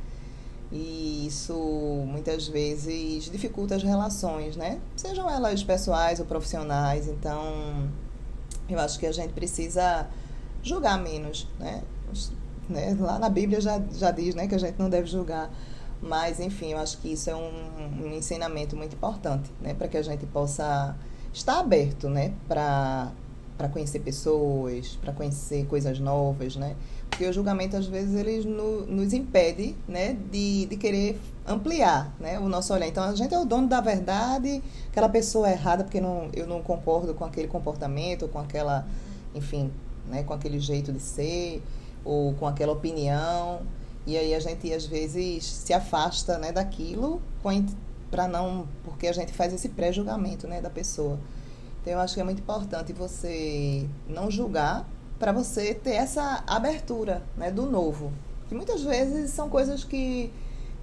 E 0.71 1.25
isso 1.27 1.53
muitas 2.07 2.47
vezes 2.47 3.25
dificulta 3.31 3.75
as 3.75 3.83
relações, 3.83 4.55
né? 4.55 4.79
Sejam 4.95 5.29
elas 5.29 5.63
pessoais 5.63 6.19
ou 6.19 6.25
profissionais. 6.25 7.07
Então, 7.07 7.89
eu 8.67 8.79
acho 8.79 8.99
que 8.99 9.05
a 9.05 9.11
gente 9.11 9.33
precisa 9.33 10.07
julgar 10.61 11.01
menos, 11.01 11.47
né? 11.59 11.83
né? 12.67 12.97
Lá 12.99 13.19
na 13.19 13.29
Bíblia 13.29 13.61
já, 13.61 13.81
já 13.93 14.11
diz 14.11 14.35
né, 14.35 14.47
que 14.47 14.55
a 14.55 14.57
gente 14.57 14.77
não 14.77 14.89
deve 14.89 15.07
julgar. 15.07 15.51
Mas, 16.01 16.39
enfim, 16.39 16.73
eu 16.73 16.77
acho 16.77 16.97
que 16.99 17.11
isso 17.13 17.29
é 17.29 17.35
um, 17.35 18.03
um 18.03 18.13
ensinamento 18.13 18.75
muito 18.75 18.95
importante, 18.95 19.49
né? 19.61 19.73
Para 19.73 19.87
que 19.87 19.97
a 19.97 20.01
gente 20.01 20.25
possa 20.25 20.95
estar 21.33 21.59
aberto, 21.59 22.09
né? 22.09 22.33
Para 22.47 23.11
conhecer 23.71 23.99
pessoas, 23.99 24.97
para 25.01 25.13
conhecer 25.13 25.65
coisas 25.65 25.99
novas, 25.99 26.55
né? 26.55 26.75
Porque 27.09 27.25
o 27.25 27.33
julgamento, 27.33 27.77
às 27.77 27.85
vezes, 27.85 28.13
ele 28.15 28.47
no, 28.47 28.85
nos 28.85 29.13
impede, 29.13 29.75
né? 29.87 30.17
De, 30.31 30.65
de 30.65 30.77
querer 30.77 31.19
ampliar, 31.47 32.13
né? 32.19 32.39
O 32.39 32.49
nosso 32.49 32.73
olhar. 32.73 32.87
Então, 32.87 33.03
a 33.03 33.15
gente 33.15 33.33
é 33.33 33.39
o 33.39 33.45
dono 33.45 33.67
da 33.67 33.81
verdade, 33.81 34.61
aquela 34.91 35.09
pessoa 35.09 35.49
é 35.49 35.53
errada 35.53 35.83
porque 35.83 36.01
não, 36.01 36.29
eu 36.33 36.45
não 36.45 36.61
concordo 36.61 37.13
com 37.13 37.25
aquele 37.25 37.47
comportamento, 37.47 38.27
com 38.27 38.39
aquela, 38.39 38.85
enfim, 39.33 39.71
né? 40.07 40.23
Com 40.23 40.33
aquele 40.33 40.59
jeito 40.59 40.91
de 40.91 40.99
ser, 40.99 41.63
ou 42.03 42.33
com 42.33 42.45
aquela 42.45 42.73
opinião. 42.73 43.61
E 44.05 44.17
aí 44.17 44.35
a 44.35 44.39
gente 44.39 44.71
às 44.71 44.85
vezes 44.85 45.45
se 45.45 45.73
afasta, 45.73 46.37
né, 46.37 46.51
daquilo 46.51 47.21
para 48.11 48.27
não, 48.27 48.67
porque 48.83 49.07
a 49.07 49.13
gente 49.13 49.33
faz 49.33 49.53
esse 49.53 49.69
pré-julgamento, 49.69 50.47
né, 50.47 50.61
da 50.61 50.69
pessoa. 50.69 51.19
Então 51.81 51.93
eu 51.93 51.99
acho 51.99 52.13
que 52.13 52.21
é 52.21 52.23
muito 52.23 52.39
importante 52.39 52.93
você 52.93 53.87
não 54.07 54.29
julgar 54.29 54.87
para 55.19 55.31
você 55.31 55.73
ter 55.73 55.93
essa 55.93 56.43
abertura, 56.45 57.23
né, 57.35 57.51
do 57.51 57.65
novo. 57.65 58.11
Que 58.47 58.55
muitas 58.55 58.83
vezes 58.83 59.31
são 59.31 59.49
coisas 59.49 59.83
que 59.83 60.31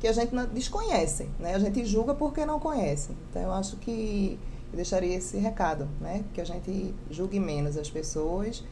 que 0.02 0.08
a 0.08 0.12
gente 0.12 0.34
desconhece, 0.52 1.28
né? 1.38 1.54
A 1.54 1.60
gente 1.60 1.84
julga 1.84 2.12
porque 2.12 2.44
não 2.44 2.58
conhece. 2.58 3.12
Então 3.30 3.40
eu 3.40 3.52
acho 3.52 3.76
que 3.76 4.36
eu 4.72 4.76
deixaria 4.76 5.14
esse 5.14 5.36
recado, 5.36 5.88
né? 6.00 6.24
Que 6.34 6.40
a 6.40 6.44
gente 6.44 6.92
julgue 7.08 7.38
menos 7.38 7.76
as 7.76 7.88
pessoas 7.88 8.64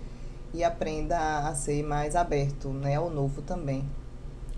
e 0.53 0.65
aprenda 0.65 1.47
a 1.47 1.55
ser 1.55 1.85
mais 1.85 2.17
aberto, 2.17 2.71
né, 2.71 2.97
ao 2.97 3.09
novo 3.09 3.43
também. 3.43 3.89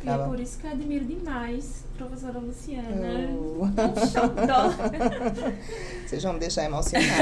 E 0.04 0.08
é 0.08 0.18
por 0.18 0.40
isso 0.40 0.58
que 0.58 0.66
eu 0.66 0.72
admiro 0.72 1.04
demais 1.04 1.84
a 1.94 1.98
professora 1.98 2.38
Luciana. 2.38 3.28
Oh. 3.38 3.66
Vocês 6.06 6.22
vão 6.22 6.32
me 6.32 6.40
deixar 6.40 6.64
emocionada. 6.64 7.12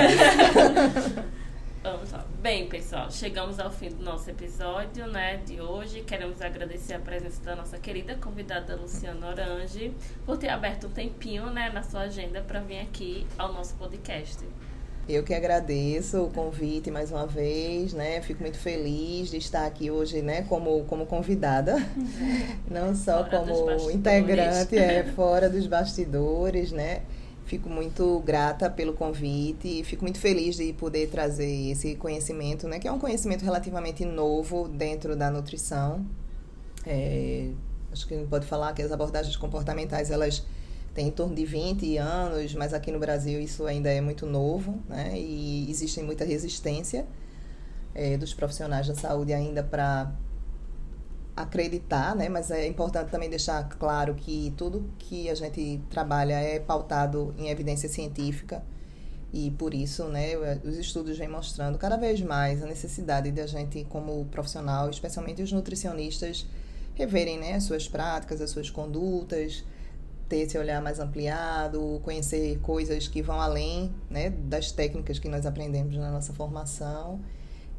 Vamos 1.82 2.10
lá. 2.10 2.26
Bem, 2.42 2.68
pessoal, 2.68 3.10
chegamos 3.10 3.58
ao 3.58 3.70
fim 3.70 3.88
do 3.88 4.04
nosso 4.04 4.28
episódio, 4.28 5.06
né, 5.06 5.38
de 5.38 5.62
hoje. 5.62 6.02
Queremos 6.02 6.42
agradecer 6.42 6.92
a 6.92 6.98
presença 6.98 7.42
da 7.42 7.56
nossa 7.56 7.78
querida 7.78 8.16
convidada 8.16 8.76
Luciana 8.76 9.28
Orange 9.28 9.94
por 10.26 10.36
ter 10.36 10.50
aberto 10.50 10.88
um 10.88 10.90
tempinho, 10.90 11.46
né, 11.46 11.70
na 11.70 11.82
sua 11.82 12.02
agenda 12.02 12.42
para 12.42 12.60
vir 12.60 12.80
aqui 12.80 13.26
ao 13.38 13.50
nosso 13.52 13.74
podcast. 13.76 14.44
Eu 15.12 15.24
que 15.24 15.34
agradeço 15.34 16.22
o 16.22 16.30
convite 16.30 16.88
mais 16.88 17.10
uma 17.10 17.26
vez, 17.26 17.92
né? 17.92 18.22
Fico 18.22 18.42
muito 18.42 18.56
feliz 18.56 19.28
de 19.28 19.38
estar 19.38 19.66
aqui 19.66 19.90
hoje, 19.90 20.22
né? 20.22 20.42
Como, 20.42 20.84
como 20.84 21.04
convidada, 21.04 21.74
não 22.70 22.94
só 22.94 23.28
fora 23.28 23.76
como 23.76 23.90
integrante, 23.90 24.78
é 24.78 25.02
fora 25.02 25.50
dos 25.50 25.66
bastidores, 25.66 26.70
né? 26.70 27.02
Fico 27.44 27.68
muito 27.68 28.20
grata 28.20 28.70
pelo 28.70 28.92
convite 28.92 29.80
e 29.80 29.82
fico 29.82 30.04
muito 30.04 30.20
feliz 30.20 30.54
de 30.54 30.72
poder 30.74 31.08
trazer 31.08 31.70
esse 31.72 31.96
conhecimento, 31.96 32.68
né? 32.68 32.78
Que 32.78 32.86
é 32.86 32.92
um 32.92 32.98
conhecimento 33.00 33.44
relativamente 33.44 34.04
novo 34.04 34.68
dentro 34.68 35.16
da 35.16 35.28
nutrição. 35.28 36.06
É, 36.86 37.50
acho 37.92 38.06
que 38.06 38.14
a 38.14 38.16
gente 38.16 38.28
pode 38.28 38.46
falar 38.46 38.72
que 38.74 38.82
as 38.82 38.92
abordagens 38.92 39.36
comportamentais 39.36 40.08
elas 40.12 40.44
tem 40.94 41.08
em 41.08 41.10
torno 41.10 41.34
de 41.34 41.44
20 41.44 41.96
anos, 41.98 42.54
mas 42.54 42.74
aqui 42.74 42.90
no 42.90 42.98
Brasil 42.98 43.40
isso 43.40 43.66
ainda 43.66 43.90
é 43.90 44.00
muito 44.00 44.26
novo, 44.26 44.78
né? 44.88 45.12
E 45.18 45.70
existe 45.70 46.02
muita 46.02 46.24
resistência 46.24 47.06
é, 47.94 48.16
dos 48.16 48.34
profissionais 48.34 48.88
da 48.88 48.94
saúde 48.94 49.32
ainda 49.32 49.62
para 49.62 50.12
acreditar, 51.36 52.14
né? 52.16 52.28
Mas 52.28 52.50
é 52.50 52.66
importante 52.66 53.10
também 53.10 53.30
deixar 53.30 53.68
claro 53.68 54.14
que 54.14 54.52
tudo 54.56 54.90
que 54.98 55.30
a 55.30 55.34
gente 55.34 55.80
trabalha 55.90 56.34
é 56.34 56.58
pautado 56.58 57.34
em 57.38 57.48
evidência 57.48 57.88
científica 57.88 58.62
e 59.32 59.50
por 59.52 59.74
isso, 59.74 60.04
né, 60.08 60.36
os 60.64 60.76
estudos 60.76 61.16
vêm 61.16 61.28
mostrando 61.28 61.78
cada 61.78 61.96
vez 61.96 62.20
mais 62.20 62.62
a 62.62 62.66
necessidade 62.66 63.30
de 63.30 63.40
a 63.40 63.46
gente, 63.46 63.84
como 63.84 64.24
profissional, 64.26 64.90
especialmente 64.90 65.40
os 65.40 65.52
nutricionistas, 65.52 66.46
reverem, 66.94 67.38
né, 67.38 67.54
as 67.54 67.64
suas 67.64 67.88
práticas, 67.88 68.40
as 68.40 68.50
suas 68.50 68.68
condutas, 68.68 69.64
ter 70.30 70.42
esse 70.42 70.56
olhar 70.56 70.80
mais 70.80 71.00
ampliado, 71.00 72.00
conhecer 72.04 72.60
coisas 72.60 73.08
que 73.08 73.20
vão 73.20 73.40
além 73.40 73.92
né, 74.08 74.30
das 74.30 74.70
técnicas 74.70 75.18
que 75.18 75.28
nós 75.28 75.44
aprendemos 75.44 75.96
na 75.96 76.08
nossa 76.08 76.32
formação. 76.32 77.20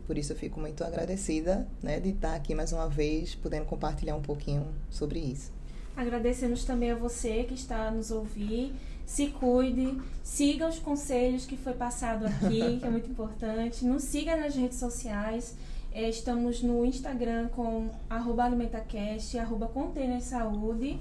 Por 0.05 0.17
isso 0.17 0.33
eu 0.33 0.37
fico 0.37 0.59
muito 0.59 0.83
agradecida 0.83 1.65
né, 1.81 2.01
de 2.01 2.09
estar 2.09 2.35
aqui 2.35 2.53
mais 2.53 2.73
uma 2.73 2.89
vez, 2.89 3.33
podendo 3.33 3.65
compartilhar 3.65 4.17
um 4.17 4.21
pouquinho 4.21 4.67
sobre 4.89 5.19
isso. 5.19 5.49
Agradecemos 5.95 6.65
também 6.65 6.91
a 6.91 6.95
você 6.95 7.45
que 7.45 7.53
está 7.53 7.87
a 7.87 7.91
nos 7.91 8.11
ouvir. 8.11 8.73
Se 9.05 9.27
cuide, 9.27 9.97
siga 10.21 10.67
os 10.67 10.77
conselhos 10.77 11.45
que 11.45 11.55
foi 11.55 11.73
passado 11.73 12.25
aqui, 12.25 12.79
que 12.79 12.85
é 12.85 12.89
muito 12.89 13.09
importante. 13.09 13.85
Nos 13.85 14.03
siga 14.03 14.35
nas 14.35 14.55
redes 14.55 14.77
sociais. 14.77 15.55
É, 15.93 16.09
estamos 16.09 16.61
no 16.61 16.85
Instagram 16.85 17.47
com 17.49 17.89
arroba 18.09 18.43
alimentacast, 18.43 19.37
arroba 19.37 19.71
Saúde. 20.19 20.99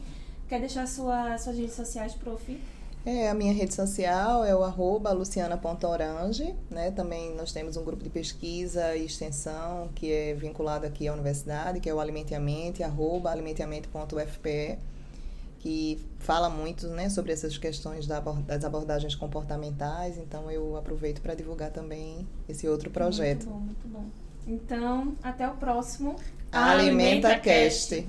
Quer 0.51 0.59
deixar 0.59 0.89
sua, 0.89 1.39
suas 1.39 1.57
redes 1.57 1.75
sociais, 1.75 2.13
prof? 2.13 2.61
É, 3.07 3.31
a 3.31 3.35
minha 3.35 3.53
rede 3.53 3.73
social 3.73 4.45
é 4.45 4.53
o 4.53 4.65
arroba 4.65 5.13
luciana.orange, 5.13 6.57
né? 6.69 6.91
Também 6.91 7.37
nós 7.37 7.53
temos 7.53 7.77
um 7.77 7.85
grupo 7.85 8.03
de 8.03 8.11
pesquisa 8.11 8.97
e 8.97 9.07
extensão 9.07 9.89
que 9.95 10.11
é 10.11 10.35
vinculado 10.35 10.85
aqui 10.85 11.07
à 11.07 11.13
universidade, 11.13 11.79
que 11.79 11.89
é 11.89 11.95
o 11.95 12.01
Alimentiamente, 12.01 12.83
arroba 12.83 13.31
alimentiamente.ufpe, 13.31 14.77
que 15.61 16.05
fala 16.19 16.51
muito 16.51 16.89
né, 16.89 17.09
sobre 17.09 17.33
essas 17.33 17.57
questões 17.57 18.09
das 18.09 18.65
abordagens 18.65 19.15
comportamentais, 19.15 20.19
então 20.19 20.51
eu 20.51 20.77
aproveito 20.77 21.23
para 21.23 21.37
divulgar 21.37 21.71
também 21.71 22.27
esse 22.49 22.69
outro 22.69 22.91
projeto. 22.91 23.49
Muito 23.49 23.51
bom, 23.51 23.61
muito 23.61 23.89
bom. 23.89 24.05
Então, 24.49 25.15
até 25.23 25.49
o 25.49 25.55
próximo 25.55 26.17
Alimenta, 26.51 27.29
Alimenta 27.29 27.39
Cast. 27.39 28.05